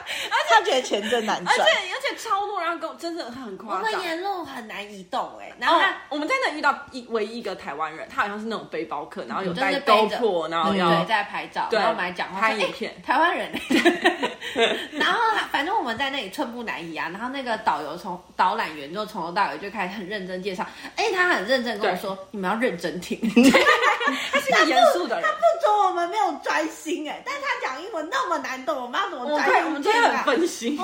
[0.50, 13.52] 他觉得钱真难赚，而且而且超多然后跟我真的很夸张，我们沿路很难移动哎，然后我们在那遇到一唯一一个台湾人，他好像是那种背包客，然后有带 GoPro，然后要在拍照，然后我们还讲话拍影片，台湾人，
[14.94, 15.20] 然后
[15.52, 20.66] 反正我们在那里寸步难移啊，然后那个导游从导览员就从头到尾就开始很认真介绍，
[20.96, 23.20] 哎，他很认真跟我说，你们要认真听，
[24.32, 29.66] 他是个严肃的人，他不准我们没有专心哎，但是他讲英文那么难懂，我们要怎么专心？
[29.66, 30.78] 我们真分心。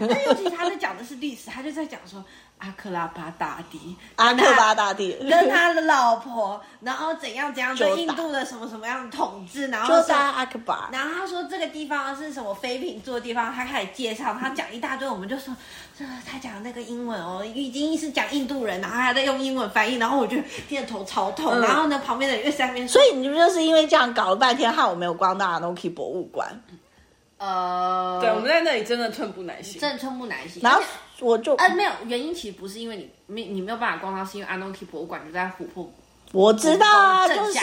[0.00, 2.24] 那尤其他在讲的是历史，他就在讲说
[2.58, 5.16] 阿克拉巴大帝，阿克巴大帝。
[5.20, 15.54] 跟他的老婆，然后怎样怎样对印度的什么什么样的统治，然后说阿克巴，然后他说这个地方是什么妃嫔住的地方，他开始介绍，他讲一大堆，我们就说
[15.96, 20.36] 这他讲的那个英文哦，已经是讲印度人，然后还在用英文翻译，然后我就
[20.68, 26.48] 听得头超痛，然后呢旁边的人又在那边，所以你们就是因为这样搞了半天，害我没有逛到阿诺基博物馆。
[27.38, 30.60] 呃，对，我们在那里真的寸步难行，真的寸步难行。
[30.62, 30.82] 然后
[31.20, 35.88] 我就，呃，没有原因，其实不是因为你没你没有办法逛到，是因为阿诺基博物馆就在琥珀。
[36.32, 37.58] 我知道啊，就是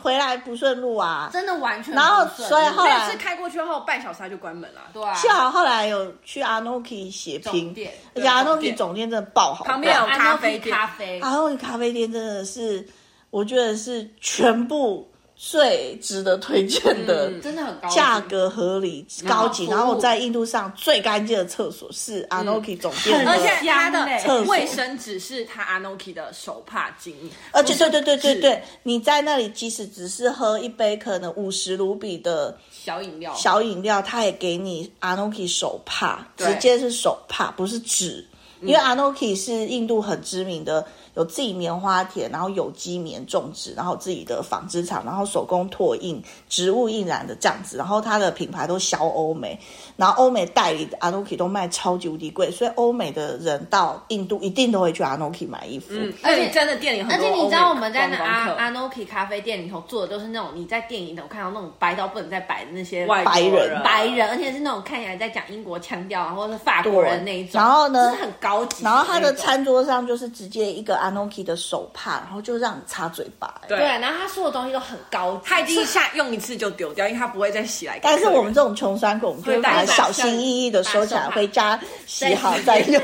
[0.00, 1.92] 回来不顺路啊，真的完全。
[1.94, 5.14] 然后所以后来是开过去后半小时他就关门了，对啊。
[5.14, 7.74] 幸好后来有去阿诺基血拼，
[8.14, 12.86] 而且阿诺基总店真的爆好，旁边有咖啡咖啡，阿诺基咖啡店真的是，
[13.30, 15.10] 我觉得是全部。
[15.46, 19.66] 最值得推荐的，真的很高，价格合理、高级。
[19.66, 27.14] 然后在印度上最干净的厕所是 Anoki 总店，而且它的卫生纸是它 Anoki 的手帕精。
[27.52, 38.26] 而且对对对对对，你在那里即使只是喝一杯可能五十卢比的小饮料，小饮料，他也给你 Anoki 手帕，直接是手帕，不是纸。
[38.62, 40.86] 因为 Anoki 是印度很知名的。
[41.14, 49.58] 有自己棉花田，然后有机棉种植，然后自己的纺织厂，然后手工拓印、植物印染的这样子，然后它的品牌都销欧美，
[49.96, 55.86] 然后欧美代理的 Anoki 都卖超级无敌贵，所以欧美的人到印度一定都会去 Anoki 买衣服。
[55.90, 68.82] 嗯，而且真的店里很多，而且你知道我们在那阿 Anoki 咖啡店里头做的都是那种你在电影里头看到那种白到不能再白的那些白人白人，而且是那种看起来在讲英国腔调啊，或者是法国人那一种，然后呢，是很高级。
[68.82, 71.90] 然后他的餐桌上就是直接一个 Anoki 的手。
[71.94, 73.60] 帕，然后就让你擦嘴巴。
[73.68, 78.00] 对，然后他说的东西都很高级，他已经下用一次就丢掉，因为他不会再洗来。
[78.02, 83.00] 但是我们这种穷酸狗，我们就会把它小心翼翼的收起来，回家洗好再用。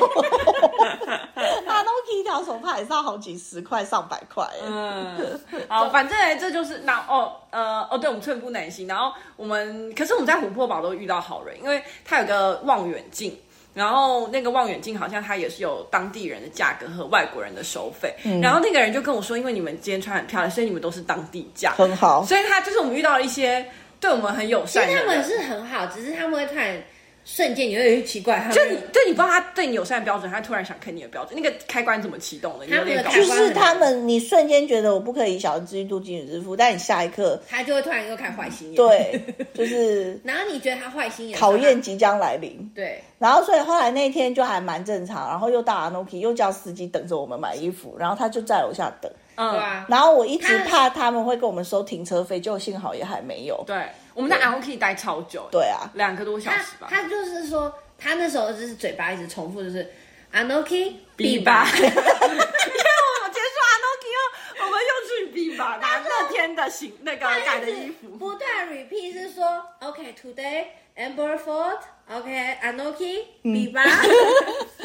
[1.66, 4.44] 阿诺基一条手帕也是要好几十块、上百块。
[4.66, 8.88] 嗯，好，反正这就是那哦呃哦，对，我们寸步难行。
[8.88, 13.38] 然后我们可是我们在琥珀堡都遇到好人，因为他有个望远镜。
[13.72, 18.14] 然后那个望远镜好像它也是有当地人的价格和外国人的收费。
[18.24, 22.24] 嗯、然后那个人就跟我说，因为你们今天穿很漂亮，所以你们都是当地价，很好。
[22.24, 23.64] 所以他就是我们遇到了一些
[24.00, 25.02] 对我们很友善的人。
[25.02, 26.82] 其实他们是很好，只是他们会突然
[27.24, 32.64] 瞬间你会有点奇怪，就你对你不知道他对你友善的标准，他突然想坑你的标准，那个开关怎么启动的？
[32.66, 38.76] 你有点搞就是他们，你瞬间觉得我不可以小人之心度君子之腹，但你下一刻他就会突然又开坏心眼。
[38.76, 39.20] 对，
[39.54, 40.20] 就是。
[40.24, 42.68] 然后你觉得他坏心眼，考验即将来临。
[42.74, 43.00] 对。
[43.18, 49.12] 然后所以后来那天就还蛮正常，然后又到阿 noki，又叫司机等着我们买衣服，然后他就在楼下等。
[49.36, 49.60] 嗯。
[49.88, 53.62] 然后我一直怕他们会跟我们收停车费，就幸好也还没有。
[53.66, 53.76] 对。
[54.14, 55.48] 我们在 Anoki 待超久。
[55.50, 55.90] 对啊。
[55.94, 56.88] 两个多小时吧。
[56.90, 57.72] 他就是说。
[58.02, 59.86] 他那时候就是嘴巴一直重复，就是
[60.32, 70.64] Anoki B 吧，因为 我们结束 Anoki 后，我们又去比吧，拿那天的行那个改的衣服，不断 repeat 是说 OK today
[70.96, 73.82] Amber Ford，OK Anoki 比巴，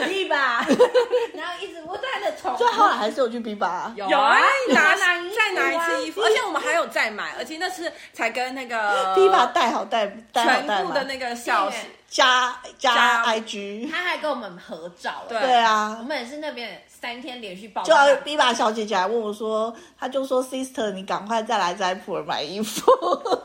[0.06, 0.65] 比巴
[1.34, 4.39] 然后一直不断的重复，最后来还是有去比巴，有啊，
[4.70, 11.72] 拿拿再拿一次衣服，而且我们还有再买，而且那次才跟那个比巴带好带全部的那个小。
[12.08, 15.24] 加加 IG，他还跟我们合照。
[15.28, 17.84] 对，对啊，我们也是那边三天连续爆。
[17.84, 22.89] 就 Biba 小姐姐还问我说，她就说 Sister，你赶快再来斋普尔买衣服。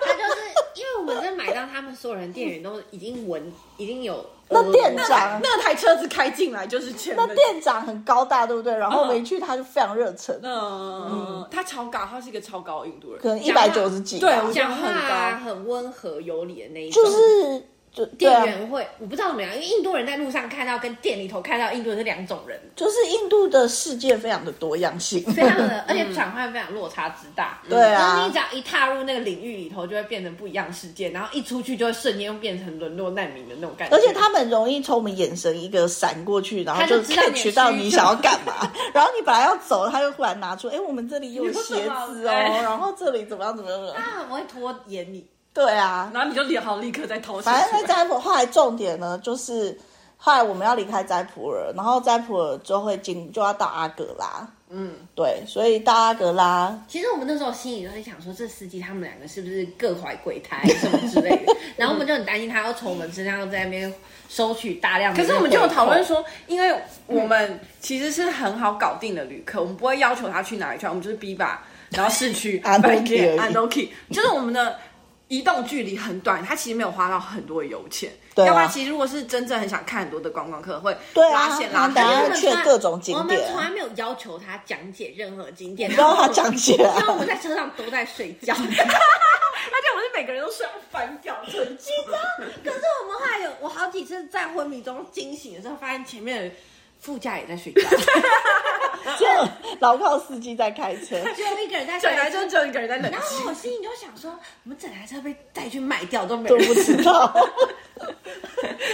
[0.01, 0.41] 她就是
[0.75, 4.25] 因为我们在买到他们所有人店员都已经闻，已经有。
[4.53, 7.15] 那店长那台车子开进来就是前。
[7.17, 8.77] 那店长很高大，对不对？
[8.77, 10.41] 然后我们一去他就非常热忱。
[10.43, 14.19] 嗯，他超高，他是一个超高印度人，可能一百九十几。
[14.19, 17.05] 对，讲话很高，很温和有礼的那一种。
[17.05, 17.67] 就是。
[17.93, 27.61] 就店员会，我不知道怎么样，因为印度人在路上看到跟店里头看到印度人是两种人，就是印度的世界非常的多样性， 非常的， 而且转换非常落差之大。
[27.69, 33.97] 对啊，就是你只要一踏入那个领域里头，就会变成不一样世界，然后一出去就会瞬间又变成沦落难民的那种感觉。
[33.97, 45.27] 而且他们容易从我们眼神一个闪过去，然后就 catch 到你想要干嘛， 然后你本来要走，他又忽然拿出，哎，我们这里有鞋子哦，然后这里怎么样怎么样，他很会拖延你。
[45.53, 47.41] 对啊，然后你就脸好立刻再偷。
[47.41, 49.77] 反正在斋普尔，后来重点呢，就是
[50.17, 54.47] 后来我们要离开斋普尔，然后斋普尔就会进，就要到阿格拉。
[54.73, 61.53] 嗯，对，所以到阿格拉，其实我们那时候心里都在想说，这司机他们两个是不是各怀鬼胎 什么之类的？
[61.77, 63.93] 然后我们就很担心他要从我们身上在那边
[64.29, 65.21] 收取大量的。
[65.21, 66.73] 可是我们就有讨论说，因为
[67.09, 74.79] 我们其实是很好搞定的旅客，我们不会要求他去哪里去，我们就是 B 吧，然后市区 Anoki，就是我们的。
[75.31, 78.11] 移动距离很短，他其实没有花到很多的油钱。
[78.35, 83.19] 对、啊，要不然其实如果是真正很想看很多的观光客，会拉线拉很远去各种景点。
[83.19, 91.93] 我们从来没有要求他讲解任何景点，然后他讲解，因为我们在车上都在睡觉， 而且我们是每个人都睡到翻掉睡觉。
[92.65, 96.55] 可是我们后来有，我好几次在昏迷中惊醒的时候，发现前面的
[97.01, 97.83] 副驾也在睡觉。
[99.19, 99.27] 就
[99.81, 103.13] 牢靠司机在开车，只有一个人在开车，整台车只有一个人在冷气。
[103.13, 104.31] 然后我心里就想说，
[104.65, 107.33] 我们整台车被带去卖掉都没都不知道。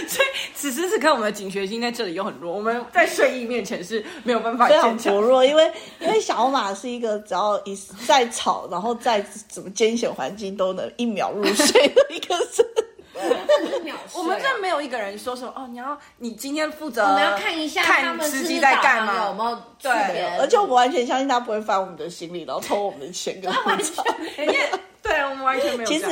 [0.07, 2.53] 所以此时此刻，我们的警觉心在这里又很弱。
[2.53, 12.47] 我们 在睡意面前是没有办法非常薄弱，因为因为小马是一个只要一再吵，然后再怎么艰险环境都能一秒入睡的一个人。
[14.13, 24.03] 我们这没有一个人说什么哦，你要你今天负责，我们要看一下看司机在干嘛，有没有对，而且我们完全相信他不会翻我们的行李，然后偷我们的钱跟护照。
[25.01, 25.89] 对，我们完全没有。
[25.89, 26.05] 其实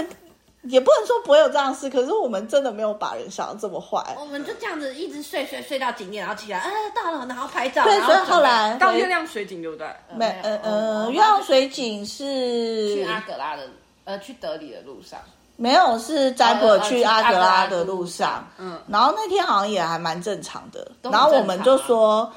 [0.64, 4.04] 也不能说不会有这样的事，可是我们真的没有把人想的这么坏。
[4.18, 7.84] 我们就这样子一直睡睡睡到景点，然后起来，哎，到了，然后拍照。
[7.84, 9.88] 对，所以后来到月亮水井对不对？
[10.16, 13.70] 没，呃呃，月亮水井是去阿格拉的，
[14.06, 15.20] 呃，去德里的路上。
[15.58, 20.92] 没有，是斋普尔去阿格拉的路上，嗯，然后那天好像也还蛮正常的。
[21.02, 22.30] 然后我们就说，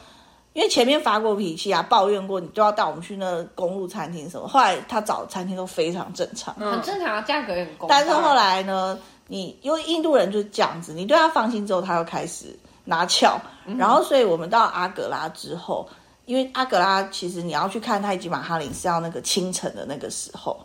[0.52, 4.46] 因为前面发过脾气啊，抱怨过，你都要带我们去那公路餐厅什么。
[4.46, 7.88] 后来他找的餐厅都非常正常，很正常，价格也很公。
[7.88, 8.96] 但是后来呢，
[9.26, 13.36] 你因为印度人就是这样子，你对他放心之后，他又开始拿翘。
[13.76, 15.88] 然后，所以我们到阿格拉之后，
[16.26, 20.56] 因为阿格拉其实你要去看泰姬玛哈林是要那个清晨的那个时候。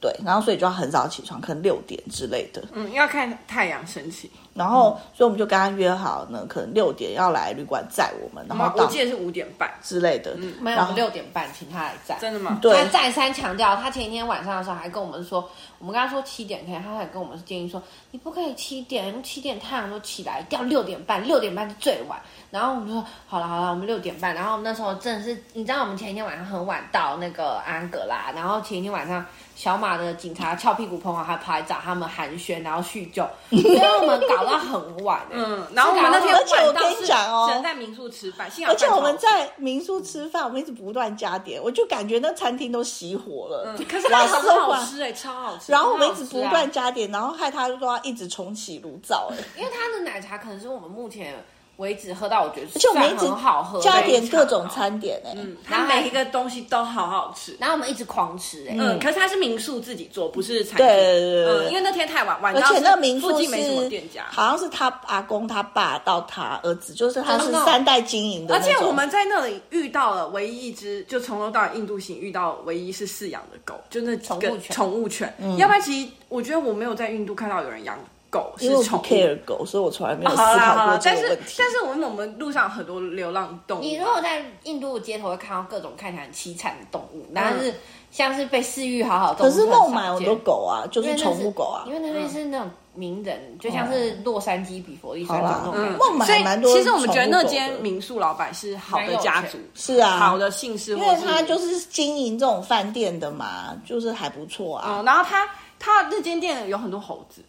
[0.00, 2.64] 对，然后所以就要很早起床，可能六点之类的。
[2.72, 4.30] 嗯，要看太阳升起。
[4.52, 10.34] 然后，所以我们就跟他约好呢，可能六点要来旅馆载我们，然后我记得是五点半之类的。
[10.38, 12.16] 嗯，没有，我们六点半请他来载。
[12.20, 12.58] 真的吗？
[12.60, 12.76] 对。
[12.76, 15.48] 他再三强调，他前一天晚上的时候还跟我们说，
[15.78, 17.80] 我们跟他说七点可以，他还跟我们建议说，
[18.10, 22.18] 你不可以七点，因为七点太阳都起来，要六点半，六点半是最晚。
[22.50, 24.34] 然后我们说好了好了，我们六点半。
[24.34, 29.24] 然后那时候真的是，你知道我们前一天晚上很晚到那个安格拉，然后前一天晚上。
[29.56, 33.22] 小马的警察翘屁股朋友，还跑来找他们寒暄，然后叙旧，
[33.52, 35.26] 所以我们搞到很晚。
[35.30, 38.50] 嗯，然后我们那天，而且我跟你讲哦，只能在民宿吃饭。
[38.66, 43.64] 而且我们在民宿吃饭，我们一直不断加点，我就感觉那餐厅都熄火了。
[43.66, 45.72] 嗯，可是老师好吃哎，超好吃。
[45.72, 51.42] 然后我们一直不断加点，然后害他就说要一直重启炉灶哎，因为他的奶茶可能是我们目前。
[51.80, 77.98] 为止喝到我觉得，而且我们一直好喝，加点各种餐点哎，嗯，它每一个东西都好好吃，然后我们一直狂吃哎，嗯，可是它是民宿自己做，不是餐厅，对对对，因为那天太晚，晚而且那民宿附近没什么店家，好像是他阿公他爸到他儿子，就是他是三代经营的，而且我们在那里遇到了唯一一只，就从头到尾印度行遇到唯一是饲养的狗，就那宠物犬，宠物犬，要不然其实我觉得我没有在印度看到有人养。
[78.30, 81.26] 狗是宠 care 狗，所以我从来没有思考过这个问题。
[81.26, 83.82] 但是，但是我们我们路上很多流浪动物。
[83.82, 87.74] 你如果在印度街头会看到各种看起来很凄惨的动物，但是
[88.10, 89.44] 像是被饲育好好的。
[89.44, 91.84] 可是孟买很多狗啊，就是宠物狗啊。
[91.86, 95.74] 因为那边是那种名人，就像是洛杉矶比佛利山那种。
[95.98, 96.72] 孟买蛮多。
[96.72, 104.98] 其实我们觉得那间民宿老板是好的家族，是啊，好的姓氏，因为他就是经营这种饭店的嘛，就是还不错啊。
[104.98, 107.42] 嗯，然后他他那间店有很多猴子，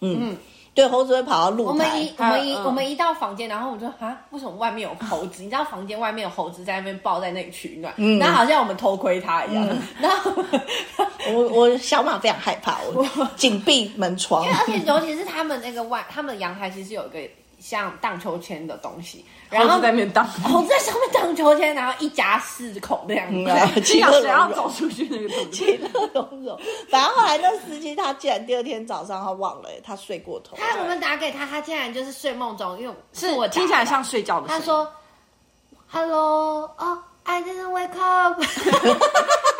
[0.00, 0.36] 嗯。
[0.74, 1.70] 对，猴子会跑到露台。
[1.70, 5.42] 我们一我们一我们一到房间，然后我就啊，为什么外面有猴子？
[5.42, 9.66] 你知道房间外面有猴子在那边抱在那里取暖，那好像我们偷窥它一样。
[9.98, 10.30] 然后
[11.32, 14.44] 我我小马非常害怕，我紧闭门窗。
[14.44, 17.18] 而且尤其是他们那个外，他们阳台其实有一个
[17.68, 23.28] 像荡秋千的东西，然后在那边荡，猴子在上面荡秋千，然后一家四口那样
[23.74, 25.50] 子， 其实谁要走出去那个东西？
[25.50, 26.56] 其乐融融。
[26.88, 30.56] 反正后来那司机他竟然第二天早上他忘了，他睡过头。
[30.56, 34.46] 他我们打给他，他竟然就是睡梦中，因为是我听起来像睡觉的。
[34.46, 34.88] 他说
[35.88, 38.40] ：“Hello，哦，I didn't wake up。”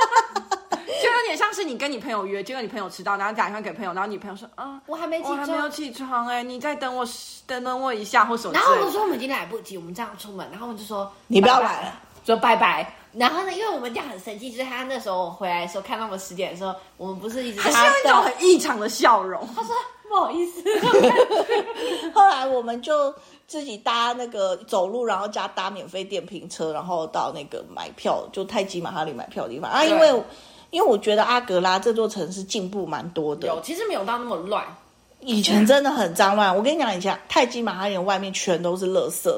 [0.86, 7.06] 就有点像是你跟你朋友约，结果你朋友迟到，然后打电话给朋友，然后你朋友说：“啊，我还没起床，我还没有起床哎，你再等我
[7.46, 19.48] 等等我一下，或什么。”然后我们说我们已经来不及，我们这样出门，然后我们就说：“你不要来了，说拜拜。”然后呢，因为我们这样很生气，就是他那时候回来的时候，看到我们十点的时候，我们不是一直他是用一种很异常的笑容。
[19.56, 19.74] 他说
[20.08, 20.62] ：“不好意思。”
[22.14, 23.14] 后来我们就
[23.46, 30.22] 自己搭那个走路，然后加搭免费电瓶车，然后到那个买票，就太极马哈里买票的地方啊，因为。
[30.70, 34.64] 因为我觉得阿格拉这座城市进步蛮多的，有其实没有到那么乱，
[35.20, 36.54] 以前真的很脏乱。
[36.54, 39.30] 我跟你讲，以前泰姬玛哈林外面全都是垃圾，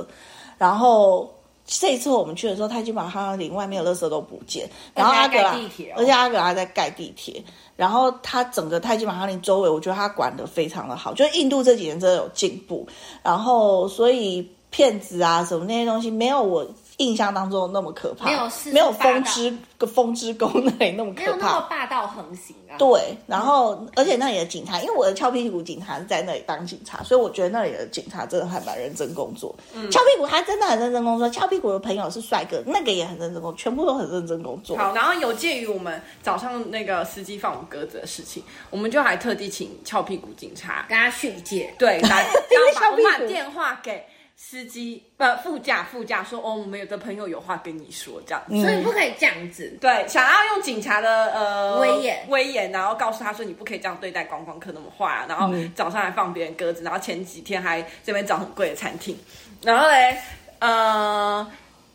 [0.57, 1.33] 然后
[1.66, 5.55] 这一次我们去的时候，泰姬玛哈林外面的垃圾都不见，然后阿格拉，
[5.97, 7.45] 而且阿格拉在盖地铁，
[7.76, 12.89] 然后它整个泰姬玛哈林周围，我觉得它管的非常的好，就是印度这几年真的有进步，
[13.22, 16.66] 然后所以骗子啊什么那些东西没有我。
[16.99, 22.74] 印象当中那么可怕，没有没有风之个风之宫那里那么可怕，没有那么霸道横行啊。
[22.76, 29.55] 对，然后、嗯、而且那里的警察，因为我的翘屁股警察是在那里当警察，所以我觉得那里的警察真的还蛮认真工作。
[29.90, 34.76] 翘、嗯、屁股他真的很认真工作，翘屁股的朋友是帅哥，那个也很认真工作，全部都很认真工作。
[34.76, 42.26] 好，然后有鉴于我们早上那个司机放我们鸽子的事情，我们就还特地请翘屁股警察跟他训诫，对，来
[42.74, 44.05] 把我们把电话给。
[44.41, 49.76] 司机呃，副驾副驾说哦，我们有的朋友有话跟你说，这样子，嗯、所以不可以这样子。
[49.80, 55.26] 对，想要用警察的呃威严威严，然后告诉他说你不可以这样对待观光客那么坏啊。
[55.28, 59.18] 然后早上还放别人鸽子，然后前几天还这边找很贵的餐厅，
[59.62, 60.16] 然后嘞
[60.61, 61.51] 呃。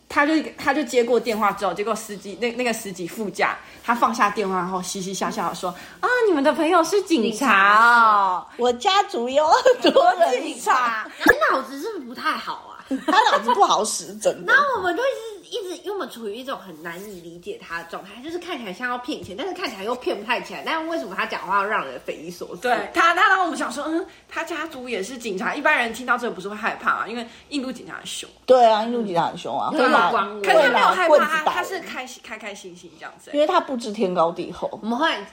[0.06, 5.68] 他就他就接过电话之后，结果司机那那个司机副驾，他放下电话然后嘻嘻笑笑的说
[6.00, 12.72] ：“啊，你们的朋友是警察哦，我家族有很多人警察， 你脑子是不是不太好啊？
[13.06, 14.52] 他脑子不好使，真的。
[14.54, 15.33] 然后我们就一直。
[15.50, 20.62] 一直因为我们处于一种很难以理解他的状态，就是看起来像要骗钱，但是看起来又骗不太起来。
[20.64, 22.62] 但为什么他讲话要让人匪夷所思？
[22.62, 27.06] 对他，他然后我们想说，嗯，他家族也是警察，一般人听到这个不是会害怕啊？
[27.06, 28.28] 因为印度警察很凶。
[28.46, 34.68] 对啊，印度警察很凶啊，会拿光，可是他没有害怕，他他是开心开开心心这样子，因为他不知天高地厚。
[34.82, 35.26] 我们后来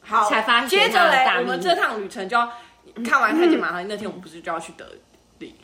[0.00, 2.50] 好才发现，接着嘞，我们这趟旅程就要
[3.04, 4.86] 看完泰姬玛哈那天，我们不是就要去德。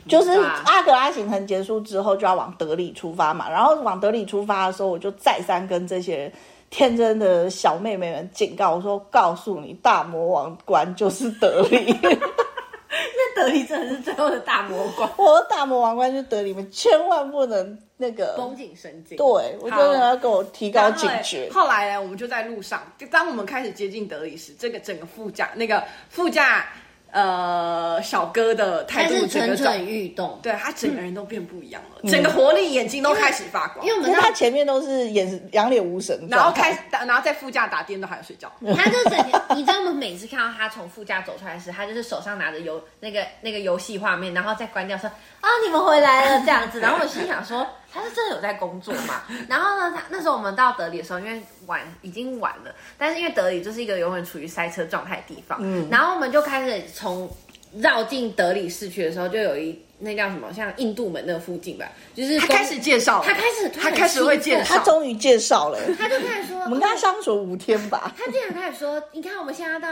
[0.07, 0.31] 就是
[0.65, 6.31] 阿格拉行程结束之后就要往德里出发嘛，然后往德里出发的时候，我就再三跟这些
[6.69, 11.97] 天真的小妹妹们警告我说：“告诉你，大魔王关就是德里。
[12.05, 15.09] ”那德里真的是最后的大魔王。
[15.17, 19.17] 我的大魔王关就是德里面，千万不能那个绷紧神经。
[19.17, 21.49] 对，我觉得要给我提高警觉。
[21.51, 26.67] 后来呢，我们就在路上，就当我们开始接近德里时，这个整个副驾那个副驾。
[27.13, 33.85] 呃，小哥的态度蠢蠢欲动，对他整个人都变不一样了，嗯、整个活力，眼睛都开始发光。
[33.85, 38.51] 因为，因为我们他前面都是眼两脸无神，然后开始，然后在副驾打电动，还有睡觉。
[38.75, 45.07] 他就整天，你知道我们每次看到他从副驾走出来时，他就是手上拿着游那个那个游戏画面，然后再关掉说
[45.39, 46.79] 啊，你们回来了这样子。
[46.79, 47.67] 然后我心想说。
[47.93, 49.21] 他是真的有在工作嘛？
[49.47, 57.29] 然后呢，他那时候我们到德里的时候，因为晚已经晚了，但是因为德里就是一个永远处于塞车状态的地方，嗯，然后我们就开始从
[57.75, 61.85] 绕进德里市区的时候，就有一那叫什么，像印度门那附近吧，
[62.15, 69.87] 就是他开始介绍，他开始他开始会介绍，他终于介绍了，他就开始说，我们跟他相处五天吧，他竟然开始说，你看我们现在到。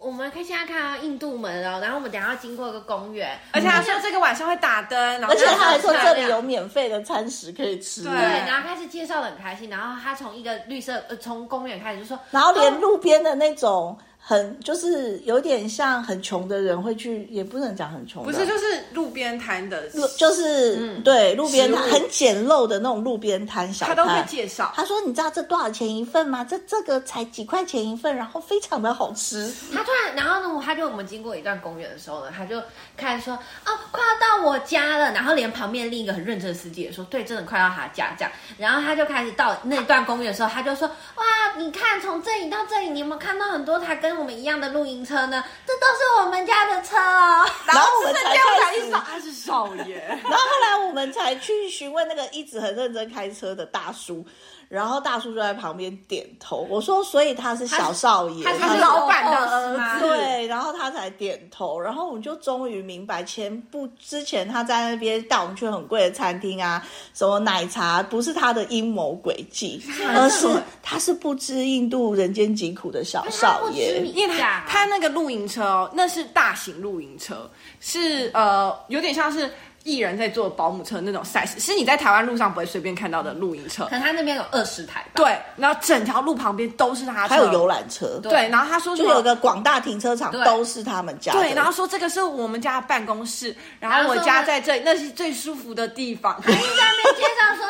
[0.00, 13.96] 我们可以现在看到印度门哦，然后我们等下要经过一个公园，而且他说这个晚上会打灯，然后而且他还说这里有免费的餐食可以吃，对，然后开始介绍的很开心，然后他从一个绿色呃从公园开始就说，然后连路边的那种。
[14.22, 24.72] 很就是有点像很穷的人会去，也不能讲很穷，不是就是路边摊的，就是、嗯、对路边摊很简陋的那种路边摊小摊，他都会介绍。
[24.76, 26.44] 他说：“你知道这多少钱一份吗？
[26.48, 32.62] 这这个才几块钱一份，然后非常的好吃。”他突然，然后呢，他就我们经过一段公园的时候呢，他就
[32.96, 33.34] 开始说
[33.66, 41.24] ：“哦，快要到我家了。”然后连旁边另一个很认真的司机也说：“对，真的快到他家这样。”然后他就开始到那段公园的时候，他就说：“哇，
[41.58, 47.46] 你看从这里到这里，你有没有看到很多他跟？”跟我们一样的露营车呢，这都是我们家的车哦。
[47.64, 49.98] 然后我们才开始，他是少爷。
[50.24, 54.24] 然后后来我们才去询问那个一直很认真开车的大叔。
[54.68, 69.82] 然后大叔就在旁边点头，我说，所以他是小少爷，他是，他是老板的儿子，对，然后他才点头，然后我们就终于明白，前不之前他在那边带我们去很贵的餐厅啊，什么奶茶，不是他的阴谋诡计，
[70.14, 70.46] 而是
[70.80, 79.50] 他是不知印度人间疾苦的小少爷，因为他他那个露营车哦，那是大型露营车，是呃有点像是。
[79.82, 83.84] 艺人在坐保姆车那种 size，是你在台湾路上不会随便看到的露营车。
[83.84, 85.12] 可能他那边有二十台吧。
[85.14, 87.34] 对，然后整条路旁边都是他车。
[87.34, 88.20] 还有游览车。
[88.22, 91.32] 对，然后他说就有个广大停车场都是他们家。
[91.32, 96.38] 对，然后说这个是我们家的办公室，然后我家在这里，那是最舒服的地方。
[96.42, 97.66] 他在那边介绍说，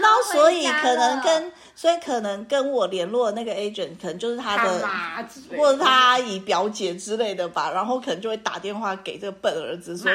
[0.00, 4.88] 然后所以可能跟，所以可能跟我联络的那个 agent 可能就是他的，
[5.56, 10.10] 或者他阿姨、表姐之类的吧，然后可能就会打电话给这个笨儿子说。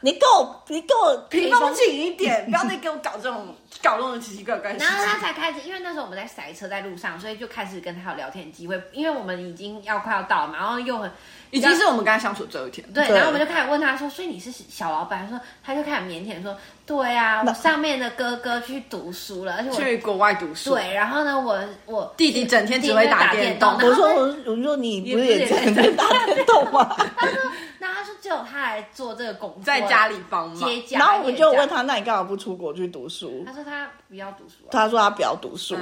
[0.00, 4.72] 你给我，你给我屏风紧一点， 不要再给我搞这种搞这种奇奇怪怪。
[4.72, 8.82] 然后他才开始，因为那时候我们在塞车在路上，所以就开始跟他有聊天机会。
[8.92, 11.10] 因为我们已经要快要到了嘛，然后又很
[11.54, 12.84] 已经是我们跟他相处最后一天。
[12.92, 20.74] 对，然后我们就开始问他说：“所以你是小老板？”他说：“他就开始腼腆说，对啊，我上面的哥哥去读书了，而且我去国外读书。
[20.74, 23.72] 对，然后呢，我我弟弟整天只会打电动。
[23.74, 26.96] 我说我我说你不是也整天打电动吗？
[27.16, 27.36] 他说。
[27.78, 30.98] 那他说只有他来做这个工作，在家里帮忙接家。
[30.98, 33.44] 然后我们就问他，那你干嘛不出国去读书？
[33.44, 34.54] 他说他不要读书。
[34.70, 35.76] 他说他不要读书。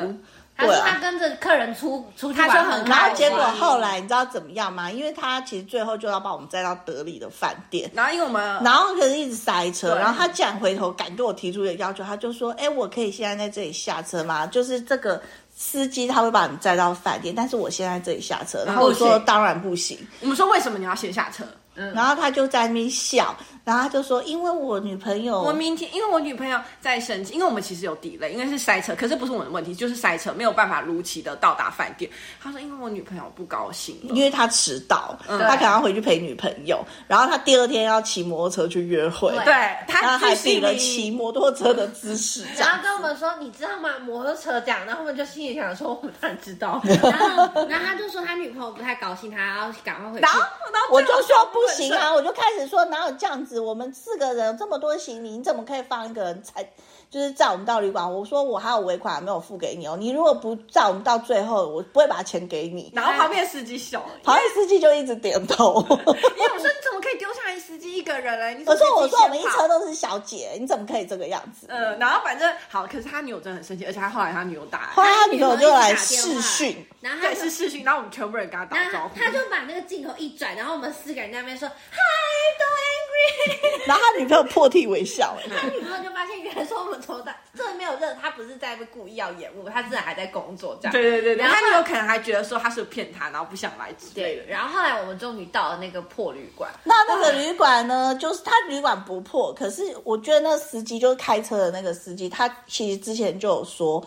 [0.66, 2.90] 他说他跟着客人出出去玩很开心。
[2.90, 4.90] 然后结果后来你知道怎么样吗？
[4.90, 7.90] 因为他其实最后就要把我们载到德里的饭店。
[7.94, 9.94] 然后因为我们，然后可是一直塞车。
[9.96, 14.46] 然后他竟然回头敢对我提出一个要求，他就说：“哎，我可以现在在这里下车吗？
[14.46, 15.20] 就是这个
[15.54, 21.44] 司机他会把你载到饭店，但是我现在这里下车。”然后我说：“当然不行。”我们说：“为什么你要先下车？”
[21.74, 32.10] 嗯、然后他就在那边笑，然后他就说：“因为我女朋友，我明天因为我女朋友在生气，因为我们其实有 delay，应该是塞车，可是不是我的问题，就是塞车没有办法如期的到达饭店。”
[32.42, 39.54] 他说：“因为我女朋友不高兴，因为他迟到，嗯、他可能要回去陪女朋友，然后他第二天要骑摩托车去约会，对，
[39.88, 43.98] 他还比了骑摩托车的姿势，然后跟我们说：‘你知道吗？
[44.04, 46.80] 摩托车这样。’然后我们就心里想说：‘我们当然知道。
[46.84, 50.22] ’然后，然后他就说他女朋友不太高兴，他要赶快回去。
[50.22, 50.40] 然后，
[50.72, 52.32] 然后我就说不行啊，我就。
[52.32, 53.60] 开始说哪有这样子？
[53.60, 56.72] 我们四个人这么多行李，你怎么可以放一个人才？
[57.12, 59.94] 就是载我们到旅馆，我说我还有尾款没有付给你哦。
[60.00, 62.90] 你如果不在我们到最后，我不会把钱给你。
[62.94, 65.74] 然后旁边司机笑了，旁边司机就一直点头。
[65.90, 68.64] 因为我说你怎么可以丢下来司机一个人呢？
[68.66, 71.66] 我说我说我们一车都是小姐，你怎么可以这个样子？
[71.68, 87.92] 嗯，然后反正好，可是他女友真的很生气，而且他后来他女友打，后来他女友就来试训，然后对是试训，然后我们全部人跟他打招呼，他就把那个镜头一转，然后我们四个人在那边说 Hi, don't angry，然后他女朋友破涕为笑，他女朋友就发现原来说我们从大这没有。
[88.00, 90.92] 任，他不是在故意要延误，他真的还在工作这样。
[90.92, 104.02] 对对对对，然后他有可能还觉得说他是骗他，然后不想来之类对的。，然后后来我们终于到了那个破旅馆，那那个旅馆呢，就是他旅馆不破，可是我觉得那个司机就是开车的那个司机，他其实之前就有说，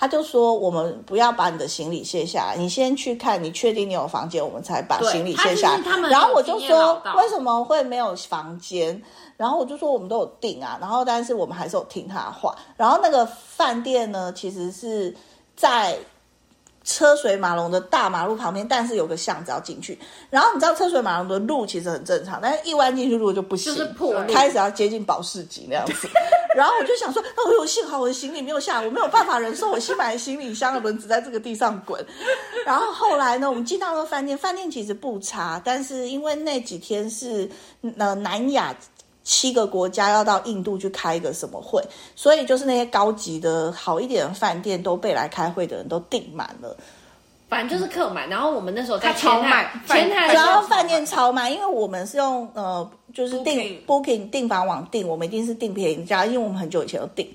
[0.00, 9.02] 他就说我们不要把你的行李卸下来，你先去看，你确定你有房间，我们才把行李卸下来然后我就说为什么会没有房间？
[9.36, 12.56] 然后我就说我们都有订啊，然后但是我们还是有听他的话。
[12.78, 15.14] 然后那个饭店呢，其实是
[15.54, 15.98] 在。
[16.82, 19.96] 车水马龙的大马路旁边，但是有个巷子要进去。
[20.30, 26.08] 然后你知道车水马龙的路其实很正常，但是一弯进去路就不行，就是破开始要接近保时捷那样子。
[26.60, 32.04] 然后我就想说，哦呦，幸好我的行李没有下来，我没有办法忍受我新买的行李箱的轮子在这个地上滚。
[32.66, 37.48] 然后后来呢，我们进到那个饭店，饭店其实不差，但是因为那几天是
[37.96, 38.76] 呃南亚。
[39.22, 41.80] 七个国家要到印度去开一个什么会，
[42.16, 46.74] 所以就是那些高级的好一点的饭店都被来开会的人都订满了，
[47.48, 48.28] 反正就是客满。
[48.30, 57.28] 然后我们那时候在他超卖，前台然后饭店超满，因为我们是用呃就是订 Booking 订房网订，我们一定是订便宜价，因为我们很久以前就订。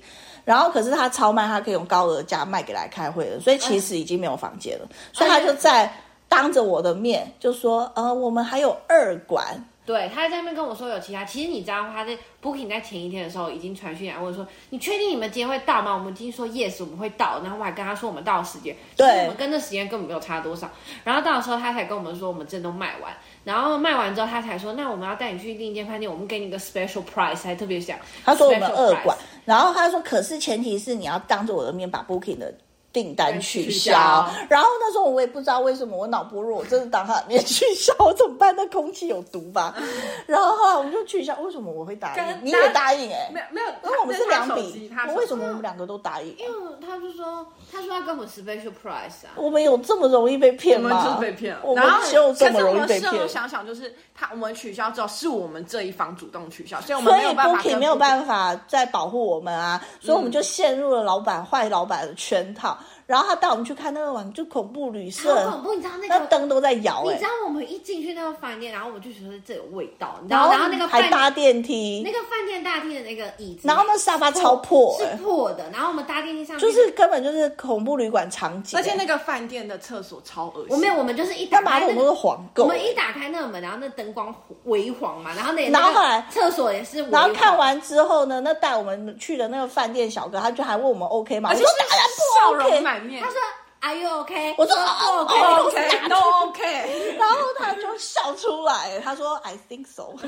[0.44, 5.92] 然后可是他超卖，他可以用高额价卖给来开会的，所以其实已经没有房间了，所以他就在
[6.28, 9.64] 当着我的面就说，呃，我们还有二馆。
[9.86, 11.24] 对，他在那边跟我说有其他。
[11.24, 17.40] 其实你知道，他在 booking 在前一天的时候已经传讯来问说：“你确定你们今天会到吗？”我们今天说 yes，我们会到。
[17.42, 20.68] 然后我还跟他说我们到的时间，对我们跟这时间根本没有差多少。
[21.04, 23.12] 然后到的时候，他才跟我们说我们这都卖完。
[23.44, 32.52] 然后卖完之后，他才说：“那我们要带你去另一间饭店，我们给你个 special price。”还特别想，他说我们二馆然后他说，可是前提是你要当着我的面把 Booking 的。
[32.96, 38.56] 订单取消，然后那时候我也不知道为什么我脑波弱，我真的当他的面取消，我怎么办？
[38.56, 39.74] 那空气有毒吧？
[40.26, 42.38] 然后后来我们就取消，为什么我会答应？
[42.42, 43.30] 你也答应哎、欸？
[43.34, 46.34] 没有没有，因为我们是两笔为什么我们两个都答应？
[46.38, 49.36] 因为他就说，他说要跟我们 special price 啊。
[49.36, 51.04] 我们有这么容易被骗我们吗？
[51.04, 53.28] 就是被骗了，我们就这么容易被骗。
[53.28, 62.78] 想想，就是他我们取消之后，是我们这一方主动取消，所以我们没有办法 Booking 没有办法再保护我们啊，所以我们就陷入了老板坏老板的圈套。
[63.06, 65.74] 然后他带我们去看那个玩，就恐怖旅社，好恐怖！
[65.74, 70.50] 你知道那那个灯都在摇哎、你知道我们一进去那个饭店，然后我们就觉得这有味道，然后？
[70.50, 75.70] 然后那个还搭电梯，那个饭店大厅的那个椅子，然后那沙发超破、欸，是破的。
[75.70, 80.68] 然后我们搭电梯上，就是根本就是恐怖旅馆场景、而且那个饭店的厕所超恶心。
[80.70, 84.34] 我没有，我们就是一打开、那个，那马桶都是黄垢、我们一打开那个门，然后那灯光
[84.64, 91.50] 微黄嘛，然后那然后后来厕所也是，然后看完之后呢，那带我们去的那个饭店小哥，他就还问我们 OK 吗？
[91.50, 92.80] 而且我说当然笑不 OK
[93.20, 93.40] 他说
[93.80, 94.54] Are you OK？
[94.58, 96.16] 我说 OK，OK 都
[96.46, 97.16] OK。
[97.18, 100.14] 然后他就笑出来，他说 I think so。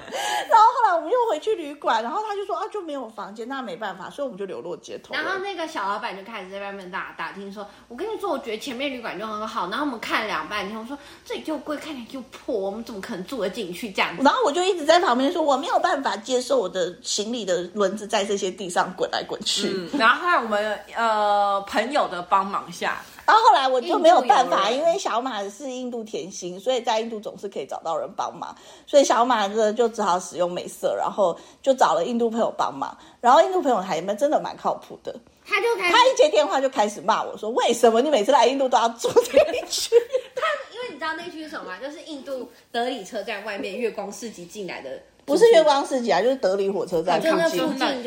[0.50, 5.14] 然后后来我们又回去旅馆，然后他就说啊就没有房间，那没办法，所以我们就流落街头。
[5.14, 9.68] 然后那个小老板就开始在外面打打听说，我跟你说，我觉得前面旅馆就很好。
[9.68, 14.22] 然后我们看了两半天，我说这里又贵，看起来又破，我们怎么可能住得进去这样子？
[14.22, 19.68] 然后我就一直在旁边说，我没有办法接受我的行李的轮子在这些地上滚来滚去。
[19.68, 28.52] 嗯，然后后来我们呃朋友的帮忙下，然后后来我就没有办法，因为小马是印度甜心，所以在印度总是可以找到人帮忙，
[28.88, 32.92] 所以小马呢就只好使用美色，然后就找了印度朋友帮忙。
[33.20, 35.14] 然后印度朋友还蛮真的蛮靠谱的，
[35.46, 39.94] 他就开始他一接电话就开始骂我说：“为什么你每次来印度都要住这一区？”
[40.74, 41.78] 因为你知道那区是什么吗？
[41.80, 44.90] 就是印度德里车站外面月光市集进来的，
[45.24, 47.60] 不是月光市集啊，就是德里火车站附近，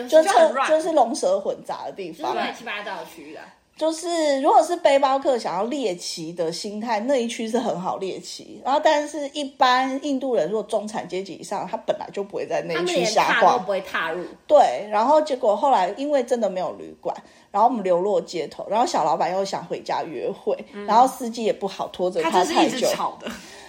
[0.10, 2.34] 就是就就是龙蛇混杂的地就是方。
[2.34, 3.46] 乱七八糟的区域啊。
[3.76, 8.62] 就是如果是背包客想要猎奇的心态，那一区是很好猎奇。
[8.64, 13.74] 然后，但是一般印度人如果中产阶级以上，他本来就不会在那一区瞎晃都不。
[13.74, 17.16] 会踏入，对，然后结果后来因为真的没有旅馆，
[17.50, 20.56] 然后我们流落街头，然后小老板又想回家约会，
[20.86, 23.28] 然后司机也不好拖着他就是一直太久，吵的。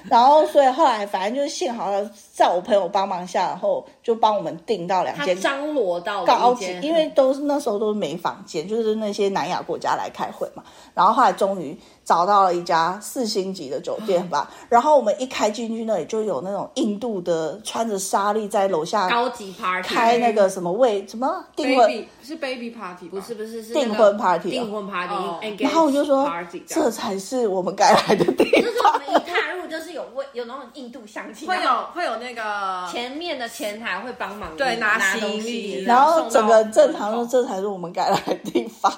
[0.08, 1.90] 然后所以后来反正就是幸好
[2.32, 10.62] 在我朋友帮忙下，然后就帮我们订到两他间张罗到了高级，因为都是那时候都是没房间，就是那些南亚国家来开会嘛。
[10.94, 14.50] 然后后来终于找到了一家四星级的酒店吧。
[14.68, 21.44] 然后我们一开进去那里就有那种印度的穿着纱丽在楼下高级 party 开那个什么位什么？
[21.56, 26.30] 订婚，baby 是 baby party，不是不是是订那个婚 party 哦订婚 party，然后我就说
[26.66, 28.62] 这才是我们该来的地方。
[28.62, 28.92] 就是我。
[28.94, 38.92] 们一踏入就是有味有那种印度香气，会有会有那个前面的前台会帮忙对拿拿东行李西，然后整个正常说，这才是我们该来的地方。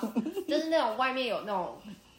[0.46, 1.74] 就是 那种外面有那种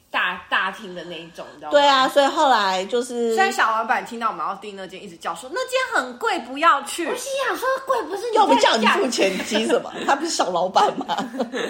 [0.09, 1.71] 大大厅的那一种，你知道吗？
[1.71, 7.05] 对啊，所以后来就是，虽然小老板听到我们要订那间，一直叫说那间很贵，不要去。
[7.07, 9.91] 我心想说贵不是你又不叫你在付钱，急什么？
[10.07, 11.17] 他不是小老板吗？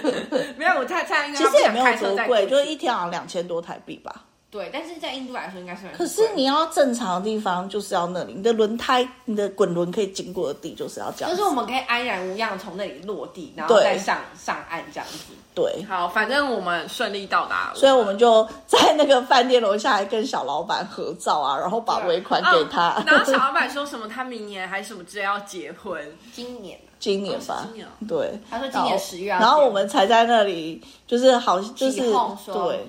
[0.55, 4.13] 没有，我太太应该其实也没有多贵，就是一天好像两千多台币吧。
[4.49, 5.93] 对，但是在印度来说应该是很。
[5.97, 11.35] 可是你要正常的地方就是要那里，你的轮胎、你的滚轮可以经过的地就是要这样子。
[11.35, 15.33] 就是我们可以安然无恙从那里落地，然后再上上岸这样子。
[15.53, 22.91] 对，好，反正我们顺利到达了，所以我们就在那个饭店楼下还跟小老板合照啊，然后把尾款给他。
[22.91, 32.01] 哦然后小老板说什么，他明年还是什么之类要结婚，今年今年吧，哦今年哦对，他说今年10月然后我们才在那里，就是好，就是
[32.45, 32.87] 对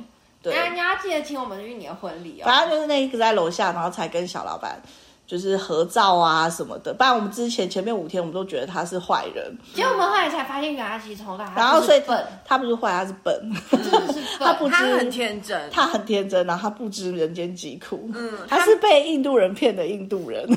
[0.51, 2.45] 对，哎，你要记得请我们去你的婚礼哦。
[2.47, 4.81] 反正就是那一个在楼下，然后才跟小老板
[5.29, 6.93] 就是合照啊什么的。
[6.93, 12.03] 不然我们之前前面五天我们都觉得他是坏人，结果我们后来才发现，原来其实从头到尾他然后所以
[12.45, 14.09] 他不是坏，他是笨，是笨。
[14.41, 20.49] 他不知他很天真，他很天真，然后他不知人间疾苦，嗯他是被印度人骗的印度人。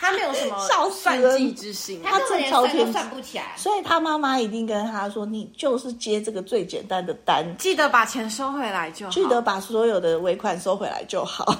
[0.00, 0.56] 他没有什么
[0.90, 2.00] 算计之心。
[2.02, 3.52] 他根本连他真超天算不起来。
[3.56, 9.12] 所以他妈妈一定跟他说：“你就是接这个最简单的单，记得把钱收回来就好。
[9.12, 11.44] 记得把所有的尾款收回来就好。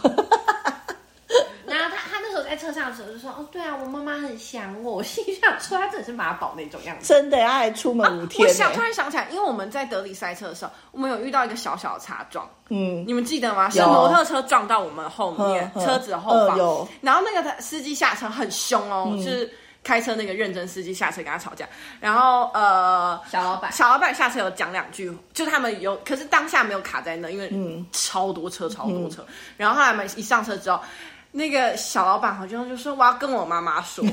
[1.67, 7.07] 然后他他那时候在车上的时候就说：“哦，对啊，我妈妈很想我。”我心想说，他真的是妈宝那种样”子。
[7.07, 13.71] 真的，他还出门五天、欸我想突然想起来，因为我们在德里塞车的时候，我们有遇到一个小小的擦撞，嗯，你们记得吗？
[13.71, 19.51] 是摩托车撞到我们后面车子后方，嗯有然后那个司机下车很凶哦，就是
[19.83, 21.67] 开车那个认真司机下车跟他吵架，
[22.01, 23.73] 然后呃，小老板。
[23.73, 27.87] 小老板下车有讲两句，就是他们有，可是当下没有卡在那，因为嗯。
[27.93, 29.25] 超多车，超多车。
[29.57, 30.81] 然后后来我们一上车之后，
[31.33, 34.13] 那个小老板好像就说我要跟我妈妈说， 就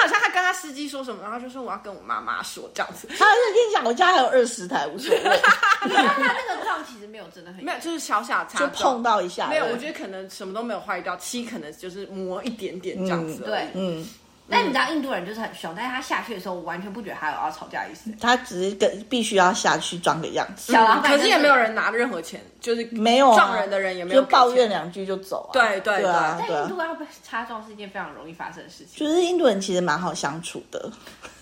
[0.00, 3.06] 好像他跟他司机说什么，然后就说我要跟我妈妈说这样子。
[3.08, 3.20] 他是
[3.54, 9.48] 跟你讲，我家还有二十台，无所谓，他那个撞其实没有真的很没有，就是小小的擦就撞碰到一下。
[9.48, 13.50] 没有，我觉得可能什么都没有坏掉，漆可能就是磨一点点这样子而已。
[13.50, 14.08] 对嗯，
[14.50, 18.10] 但你知道印度人就是很凶，但是他下去的时候，我完全不觉得他有要吵架的意思。
[18.20, 24.50] 他只是跟必须要下去装个样子，小老板、可是也没有人拿任何钱，就是没有啊撞人的人也没有就抱。
[24.50, 25.52] 怨两句就走啊。
[25.52, 29.06] 对对对啊，对啊在印度，要被擦撞是一件非常容易发生的事情。
[29.06, 30.90] 就是印度人其实蛮好相处的，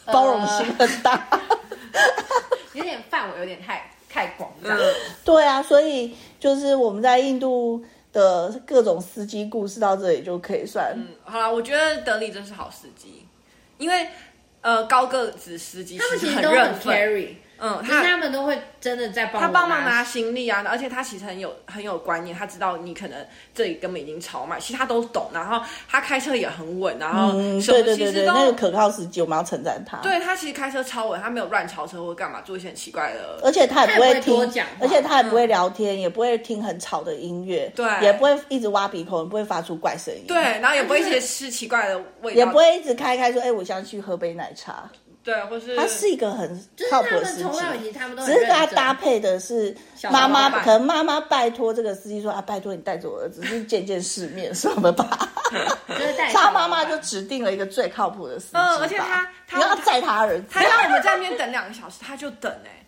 [0.06, 1.26] 包容心很大。
[2.74, 4.74] 有点范围有点太太广，了。
[4.74, 4.94] 嗯，
[5.24, 10.92] 对啊，所以就是我们在印度的各种司机故事到这里就可以算。
[10.96, 13.26] 嗯好了，我觉得德里真是好司机，
[13.78, 14.08] 因为
[14.60, 17.28] 呃高个子司机他们其实很很认份，carry，
[17.62, 29.98] 嗯，就是他他们都会真的在帮他帮忙拿行李啊，而且他其实很有很有观念，他知道你可能这里根本已经超卖，其实他都懂，然后他开车也很稳，然后嗯，什么对对对对，其实都那个可靠司机我们要称赞他。
[29.98, 33.38] 对他其实开车超稳，他没有乱超车或干嘛，做一些很奇怪的。
[33.44, 44.90] 而且他也不会听而且他也不会聊天，也不会听很吵的音乐，对也不会一直挖鼻孔，也不会发出怪声音，对，，然后也不会一直吃奇怪的味道，也不会一直开开说，哎，我想去喝杯奶茶。
[45.24, 47.84] 对，或是他是一个很就是他们靠谱的司从来机。
[47.84, 49.74] 其实他们都只是跟他搭配的是
[50.10, 55.08] 妈妈，可能妈妈拜托这个司机说啊，拜托你带着我儿子去见见世面什么吧。
[56.32, 58.76] 他妈妈就指定了一个最靠谱的司机吧。
[58.76, 62.81] 嗯而且他他你要载他儿子，他让我们在那边等两个小时，他就等哎、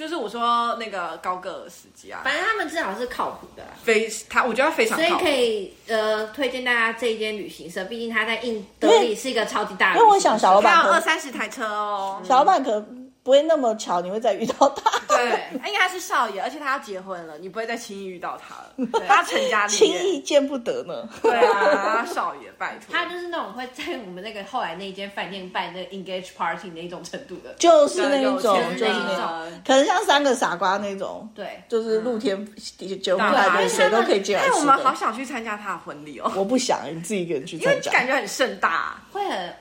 [0.00, 3.68] 就是我说那个高个司机啊，反正他们至少是靠谱的啦。
[3.84, 5.26] 非他我觉得他非常所以可靠谱。
[5.28, 10.02] 以呃推荐大家这一间旅行社，毕竟他在印德里是一个超级大的旅行社。
[10.02, 14.90] 因为我想小老板他有二三十台车哦，小老板可能不会那么巧，你会再遇到他。
[15.14, 20.02] 对，因为他是少爷，而且他要结婚了，你不会再轻易遇到他了， 他成家立轻业。
[20.04, 21.08] 易见不得呢。
[21.22, 22.94] 对啊，少爷，拜托。
[22.94, 27.52] 他就是那种会在我们那个后来那间饭店办那个 engage party 那一种程度的。
[27.58, 34.94] 就是那一种，就是那种，可能像三个傻瓜那种，对，就是露天结婚对派对，啊谁都可以进来哎，我吃们好。
[34.94, 37.90] 想去参加他的婚礼哦，我不想你自己一个人去因为参加。
[37.92, 39.00] 感觉很盛大。
[39.12, 39.54] 会很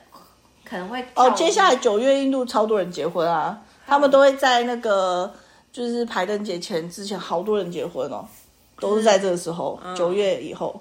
[0.70, 5.32] 可能会哦，接下来九月印度超多人结婚啊，他们都会在那个
[5.72, 8.24] 就是排灯节前之前，好多人结婚哦，
[8.80, 10.80] 都是在这个时候，九月以后。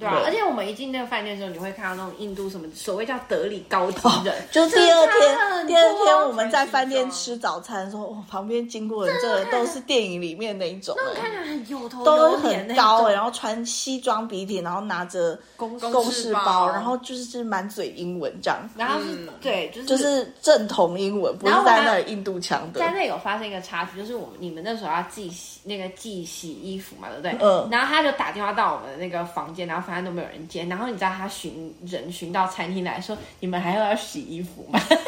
[0.00, 22.78] 对啊，而且我们一进那个饭店的时候，你会看到那种印度什么所谓叫德里高级人，就是第二天，第二天我们在饭店吃早餐的时候，哇，旁边经过的人，这都是电影里面那一种、 那，看起来很有头都有脸那很高、欸，然后穿西装笔挺，然后拿着公公事事包，然后就是是满嘴英文这样，然后是、对，就是就是正统英文，不是在那里印度腔的。
[22.78, 22.90] 在。
[22.92, 27.36] 那有发生一个插曲，就是我们你们那时候要寄洗那个寄洗衣服嘛，对不对？
[27.40, 27.68] 嗯。
[27.70, 34.78] 然后他就打电话到我们的那个房间，然后都没有人接，然后你知道他寻人寻到餐厅来说，你们还要要洗衣服吗？
[34.90, 34.98] 因为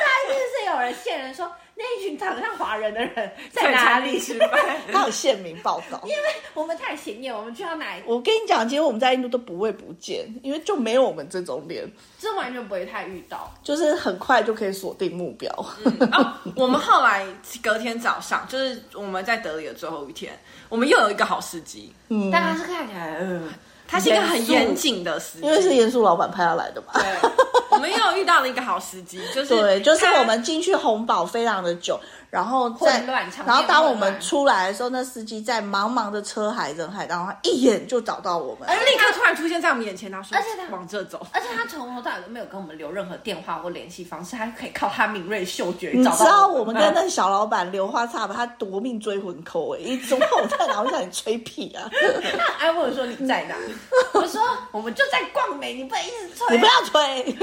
[0.00, 1.50] 他一定是有人骗人说
[1.88, 4.50] 那一群长得像华人的人在哪里吃饭？
[4.92, 6.22] 他有县民报道，因为
[6.52, 8.02] 我们太显眼，我们去到哪里？
[8.04, 15.50] 我跟你讲，其实我们在印度都不会不见，因为就没有我们这种脸，这完全不会太遇到，就是很快就可以锁定目标。
[15.84, 17.26] 嗯、 哦，我们后来
[17.62, 23.54] 隔天早上，就是我们在德里的最后一天，我们又有一个好司机，嗯，但他是看起来，嗯、呃，
[23.86, 26.92] 他是一个很严谨的司机，因为是严肃老板派他来的嘛。
[26.94, 27.30] 对。
[27.70, 33.02] 我们又遇到了一个好时机，就是对，就是我们进去红宝非常的久，然后在，
[33.46, 46.18] 然后当我们出来的时候，那司机在茫茫的车海人海当中，一眼就找到我们，而立刻突然出现在我们眼前，他说，而且他往这走，而且他从头到尾都没有跟我们留任何电话或联系方式，他可以靠他敏锐嗅觉找到我们。
[46.18, 50.82] 你知道我们跟那小老板刘花差吧，他夺命追魂扣哎，一中午在哪？
[50.82, 51.88] 我想你吹屁啊！
[52.38, 53.54] 他还问我说你在哪？
[54.12, 57.36] 我说我们就在逛美，你不能一直吹，你不要吹。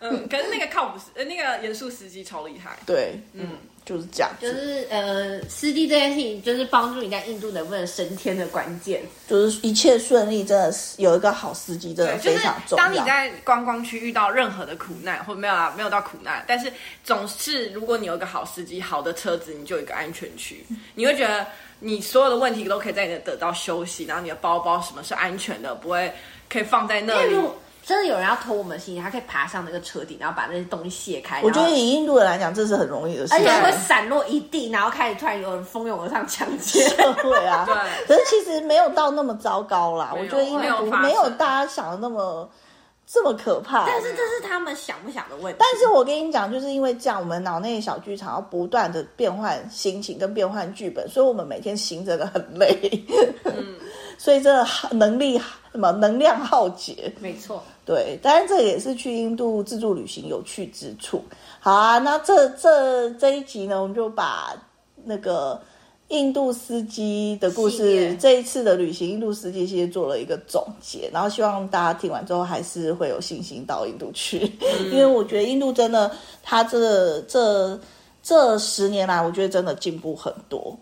[0.00, 2.76] 嗯，可是那个靠谱司，呃，那个严肃司机超厉害。
[2.84, 3.48] 对，嗯，
[3.84, 4.30] 就是这样。
[4.40, 9.02] 就是呃，司机这件事情，就是帮助你在印度能不能升天的关键。
[9.28, 12.84] 就是一切顺利，真的是有一个好司机，真的非常重要。
[12.84, 16.72] 当你在观光区遇到任何的苦难，或没有啊，没有到苦难，但是
[17.02, 20.64] 总是如果你有一个好司机、好的车子，你就有一个安全区，
[20.94, 21.46] 你会觉得
[21.80, 26.12] 你所有的问题都可以在你的得到休息，然后你的包包什么是安全的，不会
[26.48, 27.36] 可以放在那里。
[27.84, 31.42] 真的有人要偷我们的行李，他可以爬上那个车顶，然后把那些东西卸开。
[31.42, 36.88] 我觉得以印度人来讲，这是很容易的事情，而且会散落一地，然后开始突然有人蜂拥而上抢劫。
[36.96, 37.74] 对啊，对。
[38.06, 42.48] 可是其实没有到那么糟糕啦，我觉得印度没有，没有大家想的那么
[43.06, 43.84] 这么可怕。
[43.86, 45.58] 但是这是他们想不想的问题。
[45.60, 53.04] 但是我跟你讲，就是因为这样，我们脑内小剧场要不断的变换心情跟变换剧本，所以我们每天行着的很累。
[53.44, 53.74] 嗯。
[54.16, 55.36] 所以这能力
[55.72, 61.22] 什么能量耗竭，没错，对，当然这也是去印度自助旅行有趣之处。
[61.60, 64.54] 好啊，那这这这一集呢，我们就把
[65.04, 65.60] 那个
[66.08, 76.10] 印度司机的故事，这一次的旅行，印度司机其实做了一个总结，然后希望大家听完之后还是会有信心到印度去，嗯、 因为我觉得印度真的，
[76.42, 77.78] 它这这
[78.22, 80.74] 这十年来，我觉得真的进步很多。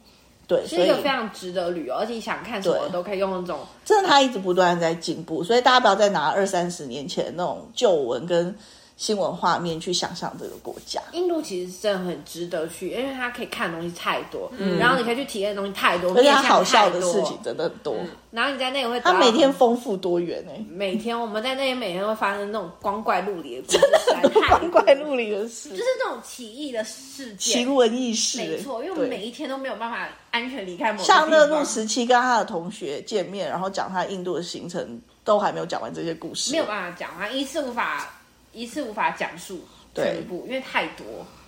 [0.47, 3.61] 对，是一个非常值得旅游，而且想看什么都可以用那种。
[3.85, 8.55] 真的，它一直不断在进步，所以大家不要再拿二三十年前那种旧闻跟。
[9.03, 17.97] 新闻画面去想象这个国家，印度其实真的很值得去，因为它可以看的东西太多，嗯，然后你可以去体验的东西太多，而且它好笑的事情真的很多。
[17.99, 31.03] 嗯、然后你在那里会，它每天丰富多元哎、欸，每天我们在那里每天会发生那种光怪陆离的故事，光怪陆离的事，就是那种奇异的事件，奇闻异事，没错，因为我们每一天都没有办法安全离开某。
[31.03, 38.09] 像那个陆时期跟他的同学见面，然后讲他印度的行程，都还没有讲完这些故事，没有办法讲完，一次无法。
[38.53, 39.61] 一次无法讲述
[39.95, 41.05] 全部，因为太多。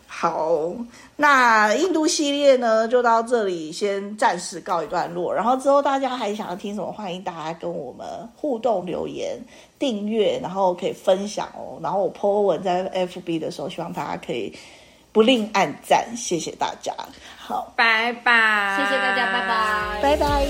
[0.07, 0.73] 好，
[1.17, 5.35] 那印度系列呢，就到这里先暂时告一段落。
[5.35, 9.37] 然后之后大家还想要听什么，欢迎大家跟我们互动留言、
[9.77, 11.81] 订阅，然后可以分享哦。
[11.83, 14.57] 然后我 po 文在 FB 的时候，希望大家可以
[15.11, 16.95] 不吝按赞，谢谢大家。
[17.37, 20.47] 好，拜拜，谢谢大家，拜拜，拜拜。